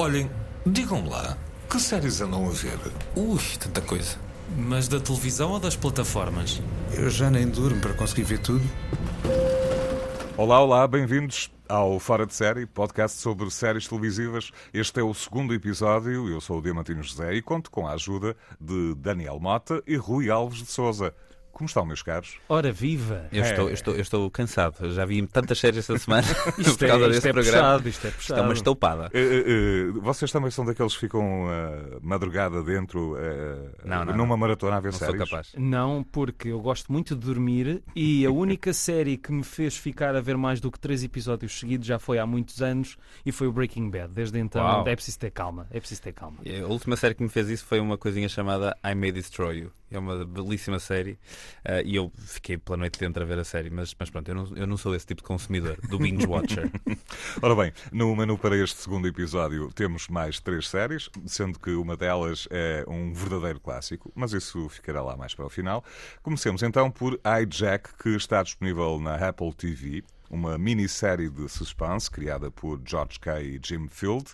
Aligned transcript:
Olhem, 0.00 0.30
digam 0.64 1.08
lá, 1.08 1.36
que 1.68 1.80
séries 1.80 2.20
andam 2.20 2.46
a 2.46 2.50
ver? 2.50 2.78
Ui, 3.16 3.40
tanta 3.58 3.80
coisa. 3.80 4.16
Mas 4.56 4.86
da 4.86 5.00
televisão 5.00 5.50
ou 5.50 5.58
das 5.58 5.74
plataformas? 5.74 6.62
Eu 6.96 7.10
já 7.10 7.28
nem 7.28 7.48
durmo 7.48 7.80
para 7.80 7.94
conseguir 7.94 8.22
ver 8.22 8.38
tudo. 8.38 8.62
Olá, 10.36 10.62
olá, 10.62 10.86
bem-vindos 10.86 11.50
ao 11.68 11.98
Fora 11.98 12.24
de 12.24 12.32
Série, 12.32 12.64
podcast 12.64 13.18
sobre 13.18 13.50
séries 13.50 13.88
televisivas. 13.88 14.52
Este 14.72 15.00
é 15.00 15.02
o 15.02 15.12
segundo 15.12 15.52
episódio. 15.52 16.28
Eu 16.28 16.40
sou 16.40 16.60
o 16.60 16.62
Diamantino 16.62 17.02
José 17.02 17.34
e 17.34 17.42
conto 17.42 17.68
com 17.68 17.84
a 17.84 17.94
ajuda 17.94 18.36
de 18.60 18.94
Daniel 18.94 19.40
Mota 19.40 19.82
e 19.84 19.96
Rui 19.96 20.30
Alves 20.30 20.60
de 20.60 20.70
Souza. 20.70 21.12
Como 21.58 21.66
estão, 21.66 21.84
meus 21.84 22.02
caros? 22.04 22.36
Ora, 22.48 22.70
viva! 22.70 23.26
Eu, 23.32 23.42
É. 23.42 23.50
estou, 23.50 23.66
eu, 23.68 23.74
estou, 23.74 23.94
eu 23.94 24.00
estou 24.00 24.30
cansado. 24.30 24.76
Eu 24.80 24.92
já 24.92 25.04
vi 25.04 25.26
tantas 25.26 25.58
séries 25.58 25.78
esta 25.80 25.98
semana 25.98 26.22
Isto 26.56 26.78
por 26.78 26.84
é, 26.84 26.88
causa 26.88 27.04
isto 27.06 27.10
deste 27.14 27.28
é 27.28 27.32
programa. 27.32 27.58
puxado, 27.58 27.88
isto 27.88 28.06
é 28.06 28.10
Isto 28.10 28.16
puxado. 28.18 28.40
é 28.40 28.44
uma 28.44 28.52
estoupada. 28.52 29.10
Eh, 29.12 29.44
eh, 29.46 29.90
vocês 30.00 30.30
também 30.30 30.52
são 30.52 30.64
daqueles 30.64 30.94
que 30.94 31.00
ficam 31.00 31.46
eh, 31.50 31.98
madrugada 32.00 32.62
dentro 32.62 33.16
Não, 33.84 34.04
não, 34.04 34.12
numa 34.16 34.28
não. 34.28 34.36
maratona 34.36 34.76
a 34.76 34.80
ver 34.80 34.92
Não 34.92 34.98
sou 34.98 35.08
séries? 35.08 35.28
capaz. 35.28 35.52
Não, 35.58 36.04
porque 36.04 36.46
eu 36.48 36.60
gosto 36.60 36.92
muito 36.92 37.16
de 37.16 37.26
dormir 37.26 37.82
e 37.96 38.24
a 38.24 38.30
única 38.30 38.72
série 38.72 39.16
que 39.16 39.32
me 39.32 39.42
fez 39.42 39.76
ficar 39.76 40.14
a 40.14 40.20
ver 40.20 40.36
mais 40.36 40.60
do 40.60 40.70
que 40.70 40.78
três 40.78 41.02
episódios 41.02 41.58
seguidos 41.58 41.88
já 41.88 41.98
foi 41.98 42.20
há 42.20 42.24
muitos 42.26 42.62
anos 42.62 42.96
e 43.26 43.32
foi 43.32 43.48
o 43.48 43.52
Breaking 43.52 43.90
Bad. 43.90 44.12
Desde 44.14 44.38
então 44.38 44.62
Uau. 44.62 44.86
é 44.86 44.94
preciso 44.94 45.18
ter 45.18 45.32
calma. 45.32 45.66
É 45.72 45.80
preciso 45.80 46.02
ter 46.02 46.12
calma. 46.12 46.38
A 46.46 46.66
última 46.68 46.94
série 46.96 47.16
que 47.16 47.22
me 47.24 47.28
fez 47.28 47.48
isso 47.48 47.64
foi 47.64 47.80
uma 47.80 47.98
coisinha 47.98 48.28
chamada 48.28 48.76
I 48.84 48.94
May 48.94 49.10
Destroy 49.10 49.58
You. 49.62 49.72
É 49.90 49.98
uma 49.98 50.24
belíssima 50.24 50.78
série 50.78 51.18
eh, 51.64 51.82
e 51.84 51.96
eu 51.96 52.12
fiquei 52.16 52.58
pela 52.58 52.76
noite 52.76 52.98
dentro 52.98 53.22
a 53.22 53.26
ver 53.26 53.38
a 53.38 53.44
série, 53.44 53.70
mas, 53.70 53.94
mas 53.98 54.10
pronto, 54.10 54.28
eu 54.28 54.34
não, 54.34 54.56
eu 54.56 54.66
não 54.66 54.76
sou 54.76 54.94
esse 54.94 55.06
tipo 55.06 55.22
de 55.22 55.26
consumidor, 55.26 55.78
do 55.88 55.98
binge 55.98 56.26
watcher. 56.26 56.70
Ora 57.40 57.54
bem, 57.54 57.72
no 57.90 58.14
menu 58.14 58.36
para 58.36 58.56
este 58.56 58.76
segundo 58.80 59.08
episódio 59.08 59.72
temos 59.72 60.08
mais 60.08 60.40
três 60.40 60.68
séries, 60.68 61.08
sendo 61.26 61.58
que 61.58 61.70
uma 61.70 61.96
delas 61.96 62.46
é 62.50 62.84
um 62.86 63.12
verdadeiro 63.12 63.60
clássico, 63.60 64.12
mas 64.14 64.32
isso 64.32 64.68
ficará 64.68 65.02
lá 65.02 65.16
mais 65.16 65.34
para 65.34 65.46
o 65.46 65.50
final. 65.50 65.84
Comecemos 66.22 66.62
então 66.62 66.90
por 66.90 67.18
Hijack, 67.24 67.90
que 68.02 68.10
está 68.10 68.42
disponível 68.42 68.98
na 69.00 69.14
Apple 69.14 69.52
TV, 69.54 70.04
uma 70.30 70.58
minissérie 70.58 71.30
de 71.30 71.48
suspense 71.48 72.10
criada 72.10 72.50
por 72.50 72.80
George 72.84 73.18
Kay 73.18 73.56
e 73.56 73.60
Jim 73.62 73.88
Field, 73.88 74.26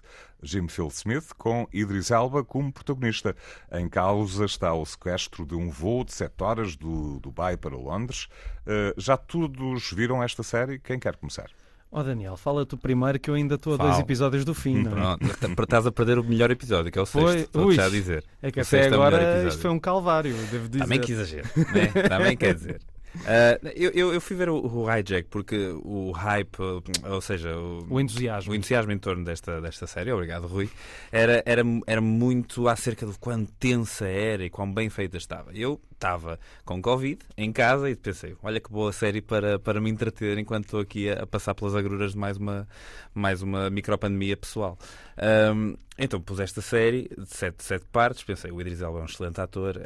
Jim 0.44 0.68
Field 0.68 0.92
Smith, 0.94 1.32
com 1.38 1.66
Idris 1.72 2.10
Elba 2.10 2.44
como 2.44 2.72
protagonista. 2.72 3.34
Em 3.72 3.88
causa 3.88 4.44
está 4.44 4.72
o 4.74 4.84
sequestro 4.84 5.44
de 5.46 5.54
um 5.54 5.70
voo 5.70 6.04
de 6.04 6.12
7 6.12 6.32
horas 6.42 6.76
do 6.76 7.18
Dubai 7.20 7.56
para 7.56 7.74
Londres. 7.76 8.28
Eh, 8.66 8.94
já 8.96 9.16
todos 9.16 9.90
viram 9.92 10.22
esta 10.22 10.42
série? 10.42 10.78
Quem 10.78 10.98
quer 10.98 11.16
começar? 11.16 11.48
Ó 11.90 12.02
Daniel, 12.02 12.36
fala 12.36 12.66
tu 12.66 12.76
primeiro 12.76 13.20
que 13.20 13.30
eu 13.30 13.34
ainda 13.34 13.54
estou 13.54 13.74
a 13.74 13.76
dois 13.76 13.98
episódios 14.00 14.44
do 14.44 14.52
fim. 14.52 14.82
Não 14.82 14.90
é? 15.14 15.16
Pronto, 15.16 15.62
estás 15.62 15.86
a 15.86 15.92
perder 15.92 16.18
o 16.18 16.24
melhor 16.24 16.50
episódio, 16.50 16.90
que 16.90 16.98
é 16.98 17.02
o 17.02 17.06
Foi- 17.06 17.32
sexto. 17.32 17.44
Estou 17.46 17.66
Ui. 17.66 17.74
já 17.76 17.86
a 17.86 17.88
dizer. 17.88 18.24
É 18.42 18.50
que 18.50 18.58
O 18.58 18.62
até 18.62 18.80
é 18.80 18.86
agora 18.92 19.16
episódio. 19.22 19.48
isto 19.48 19.60
foi 19.62 19.70
um 19.70 19.78
calvário, 19.78 20.34
devo 20.50 20.68
dizer. 20.68 20.82
Também 20.82 21.00
que 21.00 21.12
exagero, 21.12 21.48
né? 21.72 22.08
Também 22.08 22.36
quer 22.36 22.54
dizer. 22.54 22.80
Ah, 23.26 23.58
eu, 23.74 24.12
eu, 24.12 24.20
fui 24.20 24.36
ver 24.36 24.48
o, 24.48 24.56
o 24.56 24.90
Hijack 24.90 25.28
porque 25.28 25.56
o 25.84 26.10
hype, 26.10 26.58
ou 27.04 27.20
seja, 27.20 27.56
o, 27.56 27.86
O 27.88 28.00
entusiasmo. 28.00 28.52
o 28.52 28.54
entusiasmo 28.54 28.92
em 28.92 28.98
torno 28.98 29.24
desta, 29.24 29.60
desta 29.60 29.86
série, 29.86 30.12
obrigado 30.12 30.46
Rui, 30.46 30.68
era, 31.12 31.42
era, 31.46 31.62
era 31.86 32.00
muito 32.00 32.68
acerca 32.68 33.06
do 33.06 33.18
quão 33.18 33.44
tensa 33.44 34.06
era 34.06 34.44
e 34.44 34.50
quão 34.50 34.72
bem 34.72 34.90
feita 34.90 35.16
estava. 35.16 35.52
Eu 35.54 35.80
estava 35.92 36.38
com 36.64 36.82
Covid 36.82 37.20
em 37.36 37.52
casa 37.52 37.88
e 37.88 37.96
pensei, 37.96 38.36
olha 38.42 38.60
que 38.60 38.70
boa 38.70 38.92
série 38.92 39.22
para, 39.22 39.58
para 39.58 39.80
me 39.80 39.90
entreter 39.90 40.36
enquanto 40.38 40.64
estou 40.64 40.80
aqui 40.80 41.08
a, 41.08 41.22
a 41.22 41.26
passar 41.26 41.54
pelas 41.54 41.74
agruras 41.74 42.12
de 42.12 42.18
mais 42.18 42.36
uma, 42.36 42.68
mais 43.14 43.42
uma 43.42 43.70
micropandemia 43.70 44.36
pessoal. 44.36 44.78
Ahm, 45.16 45.76
então 45.96 46.20
pus 46.20 46.40
esta 46.40 46.60
série 46.60 47.08
de 47.16 47.28
sete, 47.28 47.62
sete 47.62 47.86
partes, 47.92 48.24
pensei, 48.24 48.50
o 48.50 48.60
Idris 48.60 48.80
Elba 48.80 48.98
é 48.98 49.02
um 49.02 49.06
excelente 49.06 49.40
ator, 49.40 49.80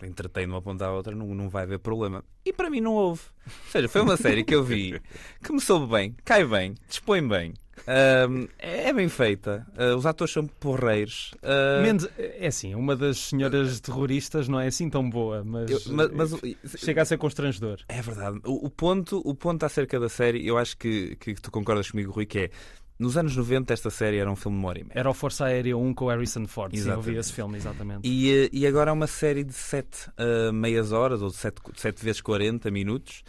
de 0.00 0.44
uma 0.46 0.62
ponta 0.62 0.86
à 0.86 0.92
outra, 0.92 1.14
não, 1.14 1.26
não 1.34 1.48
vai 1.48 1.64
haver 1.64 1.78
problema. 1.78 2.24
E 2.44 2.52
para 2.52 2.70
mim 2.70 2.80
não 2.80 2.92
houve. 2.94 3.22
Ou 3.46 3.70
seja, 3.72 3.88
foi 3.88 4.00
uma 4.02 4.16
série 4.16 4.44
que 4.44 4.54
eu 4.54 4.62
vi 4.62 5.00
que 5.42 5.52
me 5.52 5.60
soube 5.60 5.86
bem, 5.92 6.14
cai 6.24 6.44
bem, 6.44 6.74
dispõe 6.88 7.26
bem, 7.26 7.54
ahm, 7.86 8.46
é 8.58 8.92
bem 8.92 9.08
feita, 9.08 9.66
ah, 9.76 9.94
os 9.96 10.04
atores 10.06 10.32
são 10.32 10.46
porreiros. 10.46 11.32
ah, 11.42 11.80
Menos, 11.82 12.08
é 12.18 12.46
assim, 12.46 12.74
uma 12.74 12.94
das 12.96 13.18
senhoras 13.18 13.80
terroristas 13.80 14.48
não 14.48 14.60
é 14.60 14.66
assim 14.66 14.88
tão 14.90 15.08
boa, 15.08 15.42
mas, 15.44 15.70
eu- 15.70 15.80
mas- 15.92 16.10
mas 16.10 16.40
chega 16.78 17.02
a 17.02 17.04
ser 17.04 17.18
constrangedor. 17.18 17.78
É 17.88 18.00
verdade. 18.02 18.38
O, 18.44 18.66
o 18.66 18.70
ponto, 18.70 19.20
o 19.24 19.34
ponto 19.34 19.64
acerca 19.64 19.98
da 19.98 20.08
série, 20.08 20.46
eu 20.46 20.58
acho 20.58 20.76
que, 20.76 21.16
que 21.16 21.34
tu 21.34 21.50
concordas 21.50 21.90
comigo, 21.90 22.12
Rui, 22.12 22.26
que 22.26 22.38
é 22.38 22.50
nos 22.98 23.16
anos 23.16 23.36
90 23.36 23.72
esta 23.72 23.90
série 23.90 24.18
era 24.18 24.30
um 24.30 24.36
filme 24.36 24.56
de 24.56 24.62
uma 24.62 24.68
hora 24.68 24.80
e 24.80 24.84
meia. 24.84 24.98
Era 24.98 25.10
o 25.10 25.14
Força 25.14 25.44
Aérea 25.46 25.76
1 25.76 25.94
com 25.94 26.06
o 26.06 26.08
Harrison 26.08 26.46
Ford. 26.46 26.72
Sim, 26.72 26.78
eu 26.78 26.82
vi 26.82 26.90
Exatamente. 26.90 27.18
esse 27.18 27.32
filme, 27.32 27.56
exatamente. 27.58 28.00
E, 28.08 28.44
eh, 28.44 28.48
e 28.52 28.66
agora 28.66 28.90
é 28.90 28.92
uma 28.92 29.06
série 29.06 29.44
de 29.44 29.52
7 29.52 30.10
meias 30.52 30.92
horas, 30.92 31.22
ou 31.22 31.28
de 31.28 31.36
7, 31.36 31.60
sete 31.76 32.04
vezes 32.04 32.20
40 32.20 32.70
minutos. 32.70 33.22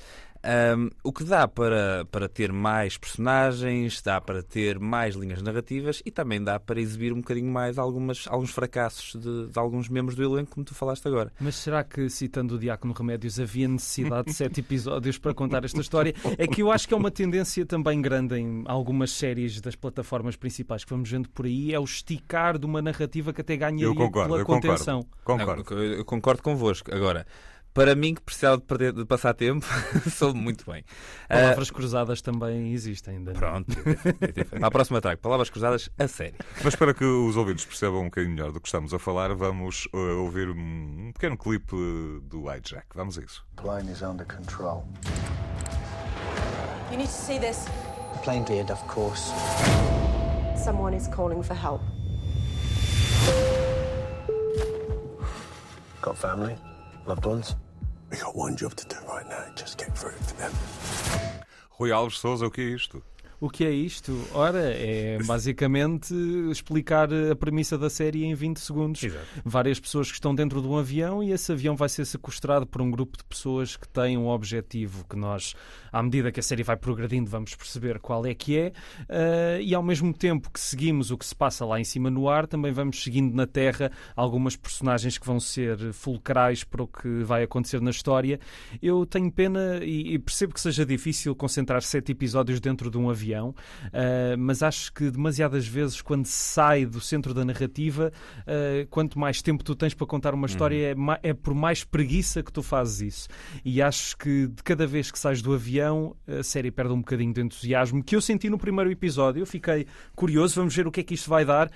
Ahm, 0.44 0.90
o 1.04 1.12
que 1.12 1.24
dá 1.24 1.48
para, 1.48 2.06
para 2.12 2.28
ter 2.28 2.52
mais 2.52 2.98
personagens, 2.98 4.02
dá 4.02 4.20
para 4.22 4.42
ter 4.42 4.80
mais 4.80 5.16
linhas 5.16 5.42
narrativas 5.42 6.02
e 6.06 6.12
também 6.12 6.44
dá 6.44 6.60
para 6.60 6.80
exibir 6.80 7.14
um 7.14 7.18
bocadinho 7.18 7.52
mais 7.52 7.78
algumas, 7.78 8.26
alguns 8.28 8.52
fracassos 8.52 9.20
de, 9.22 9.48
de 9.48 9.60
alguns 9.60 9.90
membros 9.90 10.16
do 10.16 10.24
elenco, 10.24 10.52
como 10.52 10.66
tu 10.66 10.76
falaste 10.76 11.08
agora. 11.08 11.32
Mas 11.40 11.56
será 11.56 11.84
que, 11.84 12.10
citando 12.10 12.56
o 12.56 12.60
Diácono 12.60 12.94
Remédios, 12.94 13.40
havia 13.40 13.68
necessidade 13.68 14.28
de 14.28 14.34
sete 14.34 14.60
episódios 14.62 15.18
para 15.18 15.34
contar 15.34 15.64
esta 15.66 15.82
história? 15.82 16.14
É 16.38 16.48
que 16.48 16.62
eu 16.62 16.72
acho 16.72 16.88
que 16.88 16.94
é 16.94 16.98
uma 16.98 17.12
tendência 17.12 17.66
também 17.66 18.02
grande 18.02 18.36
em 18.36 18.64
algumas 18.66 19.12
séries 19.12 19.60
das 19.62 19.76
plataformas 19.76 20.36
principais 20.36 20.84
que 20.84 20.92
vamos 20.92 21.10
vendo 21.10 21.30
por 21.30 21.46
aí, 21.46 21.74
é 21.74 21.80
o 21.80 21.84
esticar 21.84 22.58
de 22.58 22.66
uma 22.66 22.82
narrativa 22.82 23.34
que 23.34 23.42
até 23.42 23.56
ganharia 23.58 23.86
Eu 23.86 23.96
concordo, 23.96 24.30
pela 24.30 24.42
eu 24.42 24.46
concordo. 24.46 24.68
contenção. 24.68 25.06
Concordo. 25.24 25.66
Não, 25.70 25.82
eu, 25.82 25.94
eu 26.00 26.06
concordo 26.06 26.42
convosco. 26.42 26.94
Agora, 26.94 27.26
para 27.78 27.94
mim 27.94 28.16
que 28.16 28.22
precisava 28.22 28.58
de, 28.58 28.64
perder, 28.64 28.92
de 28.92 29.06
passar 29.06 29.36
tempo, 29.36 29.64
soube 30.10 30.40
muito 30.40 30.66
bem. 30.70 30.84
Palavras 31.30 31.70
cruzadas 31.70 32.22
também 32.24 32.74
existem. 32.74 33.24
Daniel. 33.24 33.40
Pronto, 33.40 33.76
para 34.50 34.68
a 34.68 34.72
próxima 34.72 35.00
trago. 35.00 35.22
Palavras 35.22 35.52
cruzadas 35.52 35.88
a 36.00 36.08
sério. 36.08 36.40
Mas 36.64 36.76
para 36.76 36.92
que 36.92 37.06
os 37.06 37.38
ouvintes 37.38 37.66
percebam 37.66 38.02
um 38.02 38.06
bocadinho 38.06 38.34
melhor 38.34 38.52
do 38.52 38.60
que 38.60 38.68
estamos 38.68 38.96
a 38.96 39.00
falar, 39.00 39.32
vamos 39.36 39.88
eh, 39.94 39.98
ouvir 39.98 40.50
um, 40.50 41.12
pequeno 41.14 41.38
clipe 41.38 41.76
do 42.24 42.52
Hijack. 42.52 42.88
Vamos 42.96 43.20
a 43.20 43.22
isso. 43.22 43.46
Plane 43.58 43.92
is 43.92 44.02
under 44.02 44.26
control. 44.26 44.84
You 46.90 46.98
need 46.98 47.10
to 47.10 47.14
see 47.14 47.38
this. 47.38 47.66
The 48.14 48.20
plane 48.24 48.44
did, 48.44 48.72
of 48.72 48.82
course. 48.88 49.32
Someone 50.58 50.96
is 50.96 51.08
calling 51.10 51.44
for 51.44 51.54
help. 51.54 51.82
Got 56.02 56.18
family? 56.18 56.56
Loved 57.06 57.26
ones? 57.26 57.56
Rui 61.70 61.92
Alves 61.92 62.20
Souza, 62.20 62.46
o 62.46 62.52
que 62.52 62.62
é 62.62 62.66
isto? 62.66 63.04
O 63.40 63.50
que 63.52 63.64
é 63.64 63.70
isto? 63.70 64.20
Ora, 64.34 64.74
é 64.74 65.20
basicamente 65.24 66.12
explicar 66.50 67.08
a 67.14 67.36
premissa 67.36 67.78
da 67.78 67.88
série 67.88 68.26
em 68.26 68.34
20 68.34 68.60
segundos. 68.60 69.02
Várias 69.46 69.80
pessoas 69.80 70.08
que 70.08 70.16
estão 70.16 70.34
dentro 70.34 70.60
de 70.60 70.68
um 70.68 70.76
avião 70.76 71.24
e 71.24 71.32
esse 71.32 71.52
avião 71.52 71.76
vai 71.76 71.88
ser 71.88 72.06
sequestrado 72.06 72.66
por 72.66 72.82
um 72.82 72.90
grupo 72.90 73.16
de 73.16 73.24
pessoas 73.24 73.78
que 73.78 73.88
têm 73.88 74.18
um 74.18 74.28
objetivo 74.28 75.06
que 75.08 75.16
nós, 75.16 75.54
à 75.92 76.02
medida 76.02 76.32
que 76.32 76.40
a 76.40 76.44
série 76.44 76.64
vai 76.64 76.76
progredindo, 76.76 77.30
vamos 77.30 77.54
perceber 77.54 78.00
qual 78.00 78.26
é 78.26 78.34
que 78.34 78.58
é. 78.58 78.74
Ah, 79.08 79.60
e 79.62 79.76
ao 79.76 79.84
mesmo 79.84 80.12
tempo 80.14 80.50
que 80.52 80.60
seguimos 80.60 81.12
o 81.12 81.18
que 81.18 81.26
se 81.26 81.36
passa 81.36 81.64
lá 81.64 81.80
em 81.80 81.84
cima 81.84 82.10
no 82.10 82.28
ar, 82.28 82.48
também 82.48 82.72
vamos 82.72 83.04
seguindo 83.04 83.36
na 83.36 83.46
Terra 83.46 83.92
algumas 84.16 84.56
personagens 84.56 85.16
que 85.18 85.28
vão 85.28 85.40
ser 85.40 85.94
fulcrais 85.94 86.64
para 86.64 86.82
o 86.82 86.88
que 86.88 87.24
vai 87.24 87.44
acontecer 87.44 87.80
na 87.82 87.92
história. 87.92 88.40
Eu 88.82 89.06
tenho 89.06 89.32
pena 89.32 89.80
e, 89.84 90.16
e 90.16 90.20
percebo 90.20 90.56
que 90.56 90.62
seja 90.62 90.84
difícil 90.84 91.36
concentrar 91.36 91.84
sete 91.84 92.14
episódios 92.14 92.60
dentro 92.60 92.90
de 92.90 92.98
um 92.98 93.12
avião, 93.12 93.27
ah, 93.34 94.36
mas 94.38 94.64
acho 94.64 94.92
que 94.94 95.10
demasiadas 95.12 95.68
vezes, 95.68 96.02
quando 96.02 96.26
sai 96.26 96.86
do 96.86 97.00
centro 97.02 97.34
da 97.34 97.44
narrativa, 97.46 98.12
ah, 98.46 98.86
quanto 98.90 99.20
mais 99.20 99.42
tempo 99.42 99.64
tu 99.64 99.76
tens 99.76 99.94
para 99.94 100.08
contar 100.08 100.34
uma 100.34 100.48
história, 100.48 100.92
é, 100.92 100.96
ma- 100.96 101.20
é 101.24 101.34
por 101.34 101.54
mais 101.54 101.84
preguiça 101.84 102.42
que 102.44 102.52
tu 102.52 102.62
fazes 102.64 103.02
isso. 103.02 103.28
E 103.64 103.82
acho 103.82 104.18
que 104.18 104.48
de 104.48 104.64
cada 104.64 104.86
vez 104.88 105.12
que 105.12 105.20
sais 105.20 105.42
do 105.42 105.54
avião, 105.54 106.16
a 106.28 106.44
série 106.44 106.72
perde 106.72 106.94
um 106.94 107.00
bocadinho 107.00 107.34
de 107.34 107.42
entusiasmo 107.42 108.04
que 108.04 108.16
eu 108.16 108.22
senti 108.22 108.50
no 108.50 108.58
primeiro 108.58 108.90
episódio. 108.92 109.42
Eu 109.42 109.46
fiquei 109.46 109.86
curioso, 110.16 110.56
vamos 110.56 110.76
ver 110.76 110.88
o 110.88 110.92
que 110.92 111.00
é 111.00 111.04
que 111.04 111.14
isto 111.14 111.30
vai 111.30 111.44
dar. 111.46 111.70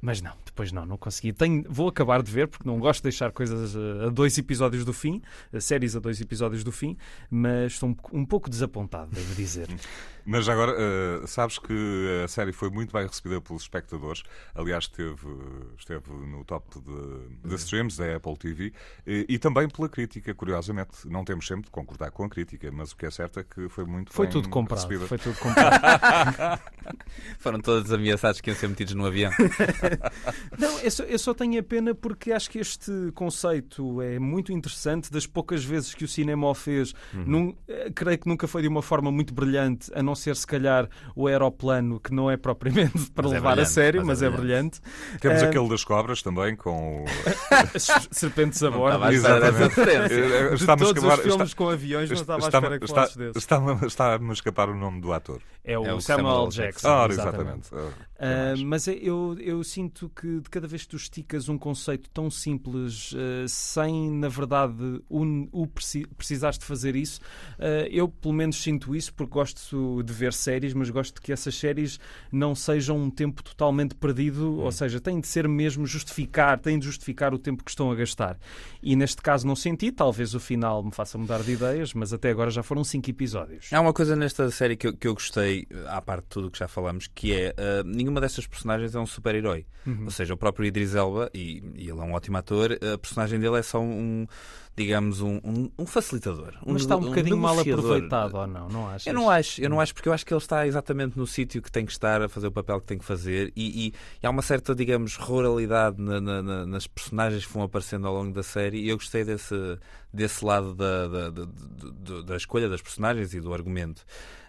Mas 0.00 0.20
não, 0.20 0.32
depois 0.44 0.70
não, 0.70 0.84
não 0.84 0.98
consegui. 0.98 1.32
Tenho, 1.32 1.64
vou 1.66 1.88
acabar 1.88 2.22
de 2.22 2.30
ver, 2.30 2.46
porque 2.46 2.68
não 2.68 2.78
gosto 2.78 2.98
de 3.00 3.04
deixar 3.04 3.32
coisas 3.32 3.74
a, 3.74 4.08
a 4.08 4.10
dois 4.10 4.36
episódios 4.36 4.84
do 4.84 4.92
fim, 4.92 5.22
séries 5.58 5.96
a 5.96 5.98
dois 5.98 6.20
episódios 6.20 6.62
do 6.62 6.70
fim, 6.70 6.94
mas 7.30 7.72
estou 7.72 7.88
um, 7.88 7.96
um 8.12 8.26
pouco 8.26 8.50
desapontado, 8.50 9.10
devo 9.14 9.34
dizer. 9.34 9.66
Mas 10.24 10.48
agora, 10.48 10.72
uh, 10.72 11.26
sabes 11.26 11.58
que 11.58 12.22
a 12.24 12.28
série 12.28 12.52
foi 12.52 12.70
muito 12.70 12.92
bem 12.92 13.06
recebida 13.06 13.40
pelos 13.40 13.62
espectadores. 13.62 14.22
Aliás, 14.54 14.84
esteve, 14.84 15.26
esteve 15.78 16.10
no 16.10 16.44
top 16.44 16.80
de, 16.80 17.48
de 17.48 17.54
streams 17.56 17.96
da 17.98 18.16
Apple 18.16 18.36
TV 18.36 18.72
e, 19.06 19.26
e, 19.28 19.38
também 19.38 19.68
pela 19.68 19.88
crítica, 19.88 20.34
curiosamente. 20.34 21.06
Não 21.06 21.24
temos 21.24 21.46
sempre 21.46 21.66
de 21.66 21.70
concordar 21.70 22.10
com 22.10 22.24
a 22.24 22.28
crítica, 22.28 22.70
mas 22.72 22.92
o 22.92 22.96
que 22.96 23.06
é 23.06 23.10
certo 23.10 23.40
é 23.40 23.44
que 23.44 23.68
foi 23.68 23.84
muito 23.84 24.12
foi 24.12 24.26
bem 24.26 24.32
tudo 24.32 24.48
comprado, 24.48 24.80
recebida. 24.80 25.06
Foi 25.06 25.18
tudo 25.18 25.38
comprado. 25.38 26.60
Foram 27.38 27.60
todos 27.60 27.92
ameaçados 27.92 28.40
que 28.40 28.50
iam 28.50 28.56
ser 28.56 28.68
metidos 28.68 28.94
no 28.94 29.06
avião. 29.06 29.30
Não, 30.58 30.78
eu 30.80 30.90
só, 30.90 31.02
eu 31.04 31.18
só 31.18 31.34
tenho 31.34 31.58
a 31.60 31.62
pena 31.62 31.94
porque 31.94 32.32
acho 32.32 32.50
que 32.50 32.58
este 32.58 32.90
conceito 33.14 34.00
é 34.00 34.18
muito 34.18 34.52
interessante. 34.52 35.10
Das 35.10 35.26
poucas 35.26 35.64
vezes 35.64 35.94
que 35.94 36.04
o 36.04 36.08
cinema 36.08 36.48
o 36.48 36.54
fez, 36.54 36.94
Uhum. 37.12 37.24
num, 37.26 37.54
eh, 37.68 37.90
creio 37.94 38.18
que 38.18 38.28
nunca 38.28 38.46
foi 38.46 38.62
de 38.62 38.68
uma 38.68 38.82
forma 38.82 39.10
muito 39.10 39.34
brilhante, 39.34 39.90
a 39.94 40.02
não 40.02 40.13
ser 40.14 40.36
se 40.36 40.46
calhar 40.46 40.88
o 41.14 41.26
aeroplano, 41.26 41.98
que 42.00 42.12
não 42.14 42.30
é 42.30 42.36
propriamente 42.36 43.10
para 43.14 43.24
Mas 43.24 43.32
é 43.32 43.34
levar 43.36 43.48
a 43.50 43.52
brilhante, 43.52 43.70
sério, 43.72 44.00
mas 44.00 44.20
mas, 44.20 44.22
é 44.22 44.26
é 44.26 44.30
brilhante. 44.30 44.80
Temos 45.20 45.42
Ah, 45.42 45.46
aquele 45.46 45.68
das 45.68 45.84
cobras 45.84 46.22
também, 46.22 46.54
com 46.56 47.02
o. 47.02 47.04
Serpentes 48.10 48.62
a 48.62 48.70
Não 48.70 48.78
bordo. 48.78 49.02
à 49.04 49.12
Exatamente. 49.12 49.80
Eh, 49.80 50.48
De 50.48 50.54
está-me 50.54 50.82
a 50.82 50.86
todos 50.86 51.02
escapar- 51.02 51.18
os 51.18 51.24
filmes 51.24 51.48
está- 51.48 51.56
com 51.56 51.68
aviões, 51.68 52.10
não 52.10 52.16
estava 52.16 52.44
à 52.44 52.46
está-me- 52.46 52.66
espera 52.66 52.78
que 52.78 52.84
está- 52.84 53.02
desses. 53.18 53.36
Está-me 53.36 53.86
está-me 53.86 54.30
a 54.30 54.32
escapar 54.32 54.68
o 54.68 54.74
nome 54.74 55.00
do 55.00 55.12
ator. 55.12 55.40
É 55.64 55.78
o, 55.78 55.84
É 55.86 55.94
o 55.94 56.00
Samuel, 56.00 56.34
Samuel 56.34 56.48
Jackson. 56.50 56.88
Ora, 56.88 57.12
exatamente. 57.12 57.68
exatamente. 57.72 57.94
Mais. 58.24 58.62
mas 58.62 58.88
é- 58.88 58.94
eu, 59.00 59.36
eu 59.40 59.62
sinto 59.64 60.08
que 60.10 60.40
de 60.40 60.48
cada 60.50 60.66
vez 60.66 60.82
que 60.82 60.88
tu 60.88 60.96
esticas 60.96 61.48
um 61.48 61.58
conceito 61.58 62.08
tão 62.10 62.30
simples, 62.30 63.14
ah, 63.16 63.44
sem, 63.48 64.10
na 64.10 64.28
verdade, 64.28 65.00
o, 65.08 65.24
o 65.52 65.66
preci- 65.66 66.06
precisares 66.16 66.58
de 66.58 66.64
fazer 66.64 66.96
isso, 66.96 67.20
ah, 67.58 67.86
eu 67.90 68.08
pelo 68.08 68.34
menos 68.34 68.56
sinto 68.62 68.94
isso 68.94 69.12
porque 69.14 69.32
gosto 69.32 70.02
de 70.02 70.12
ver 70.12 70.32
séries, 70.32 70.74
mas 70.74 70.90
gosto 70.90 71.20
que 71.20 71.32
essas 71.32 71.54
séries 71.54 71.98
não 72.30 72.54
sejam 72.54 72.96
um 72.98 73.10
tempo 73.10 73.42
totalmente 73.42 73.94
perdido, 73.94 74.58
ou 74.60 74.70
seja, 74.72 75.00
têm 75.00 75.20
de 75.20 75.26
ser 75.26 75.48
mesmo 75.48 75.86
justificar, 75.86 76.58
têm 76.58 76.78
de 76.78 76.86
justificar 76.86 77.34
o 77.34 77.38
tempo 77.38 77.62
que 77.64 77.70
estão 77.70 77.90
a 77.90 77.94
gastar. 77.94 78.38
E 78.82 78.94
neste 78.96 79.20
caso 79.22 79.46
não 79.46 79.56
senti, 79.56 79.90
talvez 79.90 80.34
o 80.34 80.40
final 80.40 80.82
me 80.82 80.92
faça 80.92 81.16
mudar 81.18 81.42
de 81.42 81.52
ideias, 81.52 81.94
mas 81.94 82.12
até 82.12 82.30
agora 82.30 82.50
já 82.50 82.62
foram 82.62 82.84
cinco 82.84 83.10
episódios. 83.10 83.72
Há 83.72 83.80
uma 83.80 83.92
coisa 83.92 84.14
nesta 84.14 84.50
série 84.50 84.76
que 84.76 84.86
eu, 84.86 84.96
que 84.96 85.06
eu 85.08 85.14
gostei, 85.14 85.66
à 85.88 86.00
parte 86.00 86.22
de 86.24 86.28
tudo 86.28 86.48
o 86.48 86.50
que 86.50 86.58
já 86.58 86.68
falamos, 86.68 87.06
que 87.06 87.32
é 87.32 87.54
ah, 87.56 87.82
nenhuma 88.14 88.20
destas 88.20 88.46
personagens 88.46 88.94
é 88.94 89.00
um 89.00 89.06
super-herói. 89.06 89.66
Ou 90.04 90.10
seja, 90.10 90.34
o 90.34 90.36
próprio 90.36 90.64
Idris 90.66 90.94
Elba, 90.94 91.30
e, 91.34 91.62
e 91.74 91.90
ele 91.90 92.00
é 92.00 92.02
um 92.02 92.12
ótimo 92.12 92.36
ator, 92.36 92.72
a 92.72 92.96
personagem 92.98 93.40
dele 93.40 93.58
é 93.58 93.62
só 93.62 93.80
um, 93.80 94.26
digamos, 94.76 95.20
um, 95.20 95.36
um, 95.44 95.70
um 95.78 95.86
facilitador. 95.86 96.54
Mas 96.66 96.82
está 96.82 96.96
um 96.96 97.00
bocadinho 97.00 97.36
mal 97.36 97.54
aproveitado, 97.60 98.34
ou 98.36 98.46
não? 98.46 98.68
Não 98.68 98.88
achas? 98.88 99.06
Eu 99.06 99.14
não 99.14 99.30
acho, 99.30 99.60
eu 99.62 99.70
não 99.70 99.80
acho 99.80 99.94
porque 99.94 100.08
eu 100.08 100.12
acho 100.12 100.26
que 100.26 100.32
ele 100.34 100.38
está 100.40 100.66
exatamente 100.66 101.16
no 101.16 101.26
sítio 101.26 101.62
que 101.62 101.70
tem 101.70 101.86
que 101.86 101.92
estar 101.92 102.20
a 102.22 102.28
fazer 102.28 102.48
o 102.48 102.52
papel 102.52 102.80
que 102.80 102.86
tem 102.86 102.98
que 102.98 103.04
fazer 103.04 103.52
e, 103.54 103.86
e- 103.88 103.94
e 104.22 104.26
há 104.26 104.30
uma 104.30 104.42
certa, 104.42 104.74
digamos, 104.74 105.16
ruralidade 105.16 106.00
na- 106.02 106.20
na- 106.20 106.42
na- 106.42 106.66
nas 106.66 106.86
personagens 106.86 107.46
que 107.46 107.52
vão 107.52 107.62
aparecendo 107.62 108.06
ao 108.08 108.14
longo 108.14 108.32
da 108.32 108.42
série 108.42 108.78
e 108.78 108.88
eu 108.88 108.96
gostei 108.96 109.24
desse, 109.24 109.54
desse 110.12 110.44
lado 110.44 110.74
da, 110.74 111.06
da, 111.08 111.30
da- 111.30 112.22
da- 112.22 112.36
escolha 112.36 112.68
das 112.68 112.82
personagens 112.82 113.32
e 113.34 113.40
do 113.40 113.54
argumento. 113.54 114.02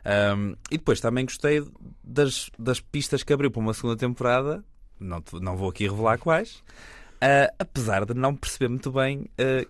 Ahm, 0.04 0.54
e 0.72 0.78
depois 0.78 1.00
também 1.00 1.26
gostei 1.26 1.64
das, 2.04 2.50
das 2.58 2.80
pistas 2.80 3.24
que 3.24 3.34
abriu 3.34 3.50
para 3.52 3.60
uma 3.60 3.74
segunda 3.74 3.96
temporada, 3.98 4.64
não, 5.00 5.24
não 5.42 5.58
vou 5.58 5.70
aqui 5.70 5.88
revelar 5.88 6.18
quais, 6.18 6.64
ah, 7.22 7.52
apesar 7.60 8.06
de 8.06 8.14
não 8.14 8.36
perceber 8.36 8.68
muito 8.70 8.92
bem 8.92 9.26
ah, 9.40 9.66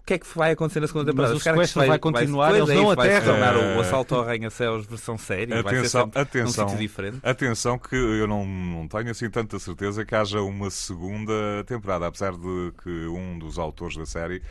o 0.00 0.02
que 0.02 0.14
é 0.14 0.18
que 0.18 0.26
vai 0.36 0.52
acontecer 0.52 0.80
na 0.80 0.86
segunda 0.86 1.10
temporada. 1.10 1.34
o 1.34 1.38
Se 1.38 1.44
calhar 1.44 1.58
que 1.60 1.66
sequestro 1.66 1.86
vai 1.88 1.98
continuar, 1.98 2.54
eles 2.54 2.68
é 2.68 2.74
não 2.74 2.94
vai 2.94 3.14
aterram. 3.14 3.32
tornar 3.32 3.56
o, 3.56 3.76
o 3.76 3.80
assalto 3.80 4.14
ao 4.16 4.22
arranha-céus 4.22 4.86
versão 4.86 5.16
série. 5.16 5.62
vai 5.62 5.74
ser 5.74 5.78
Atenção, 5.80 6.10
atenção. 6.14 6.64
num 6.64 6.70
sítio 6.72 6.88
diferente. 6.88 7.18
Atenção 7.22 7.78
que 7.78 7.94
eu 7.94 8.26
não, 8.26 8.44
não 8.44 8.88
tenho 8.88 9.10
assim 9.10 9.30
tanta 9.30 9.58
certeza 9.58 10.04
que 10.04 10.14
haja 10.14 10.40
uma 10.40 10.70
segunda 10.70 11.32
temporada, 11.66 12.06
apesar 12.06 12.32
de 12.32 12.72
que 12.82 13.06
um 13.06 13.38
dos 13.38 13.58
autores 13.58 13.96
da 13.96 14.06
série, 14.06 14.42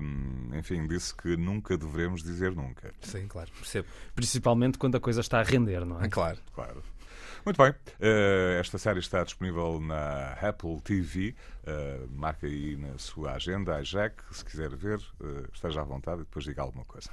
hum, 0.00 0.50
enfim, 0.58 0.86
disse 0.86 1.14
que 1.14 1.36
nunca 1.36 1.76
devemos 1.78 2.22
dizer 2.22 2.54
nunca. 2.54 2.92
Sim, 3.00 3.26
claro, 3.28 3.48
percebo. 3.56 3.86
Principalmente 4.14 4.78
quando 4.78 4.96
a 4.96 5.00
coisa 5.00 5.20
está 5.20 5.40
a 5.40 5.42
render, 5.42 5.84
não 5.84 6.00
é? 6.00 6.06
Ah, 6.06 6.08
claro. 6.08 6.38
Claro. 6.54 6.82
Muito 7.44 7.62
bem, 7.62 7.74
eh, 8.00 8.58
esta 8.60 8.78
série 8.78 8.98
está 8.98 9.22
disponível 9.24 9.80
na 9.80 10.32
Apple 10.40 10.80
TV. 10.82 11.34
eh, 11.66 12.06
marca 12.10 12.46
aí 12.46 12.76
na 12.76 12.96
sua 12.96 13.32
agenda, 13.32 13.76
a 13.76 13.82
Jack, 13.82 14.22
se 14.30 14.42
quiser 14.42 14.74
ver, 14.74 14.98
eh, 15.22 15.44
esteja 15.52 15.82
à 15.82 15.84
vontade 15.84 16.22
e 16.22 16.24
depois 16.24 16.44
diga 16.44 16.62
alguma 16.62 16.84
coisa. 16.86 17.10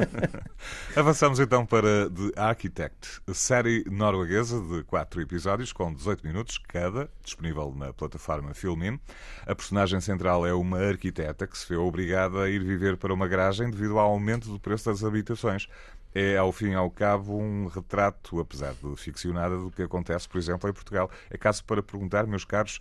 Avançamos 0.96 1.38
então 1.38 1.66
para 1.66 2.08
The 2.08 2.40
Architect, 2.40 3.20
série 3.34 3.84
norueguesa 3.90 4.58
de 4.58 4.82
4 4.84 5.20
episódios 5.20 5.70
com 5.70 5.92
18 5.92 6.26
minutos 6.26 6.56
cada, 6.56 7.10
disponível 7.22 7.74
na 7.76 7.92
plataforma 7.92 8.54
Filmin. 8.54 8.98
A 9.46 9.54
personagem 9.54 10.00
central 10.00 10.46
é 10.46 10.54
uma 10.54 10.78
arquiteta 10.78 11.46
que 11.46 11.58
se 11.58 11.68
vê 11.68 11.76
obrigada 11.76 12.44
a 12.44 12.48
ir 12.48 12.64
viver 12.64 12.96
para 12.96 13.12
uma 13.12 13.28
garagem 13.28 13.70
devido 13.70 13.98
ao 13.98 14.10
aumento 14.12 14.48
do 14.48 14.58
preço 14.58 14.86
das 14.90 15.04
habitações. 15.04 15.68
É, 16.14 16.36
ao 16.36 16.52
fim 16.52 16.70
e 16.70 16.74
ao 16.74 16.90
cabo, 16.90 17.38
um 17.38 17.66
retrato, 17.66 18.38
apesar 18.40 18.74
de 18.74 18.96
ficcionada, 18.96 19.56
do 19.56 19.70
que 19.70 19.82
acontece, 19.82 20.28
por 20.28 20.38
exemplo, 20.38 20.68
em 20.68 20.72
Portugal. 20.72 21.10
É 21.30 21.38
caso 21.38 21.64
para 21.64 21.82
perguntar, 21.82 22.26
meus 22.26 22.44
caros, 22.44 22.80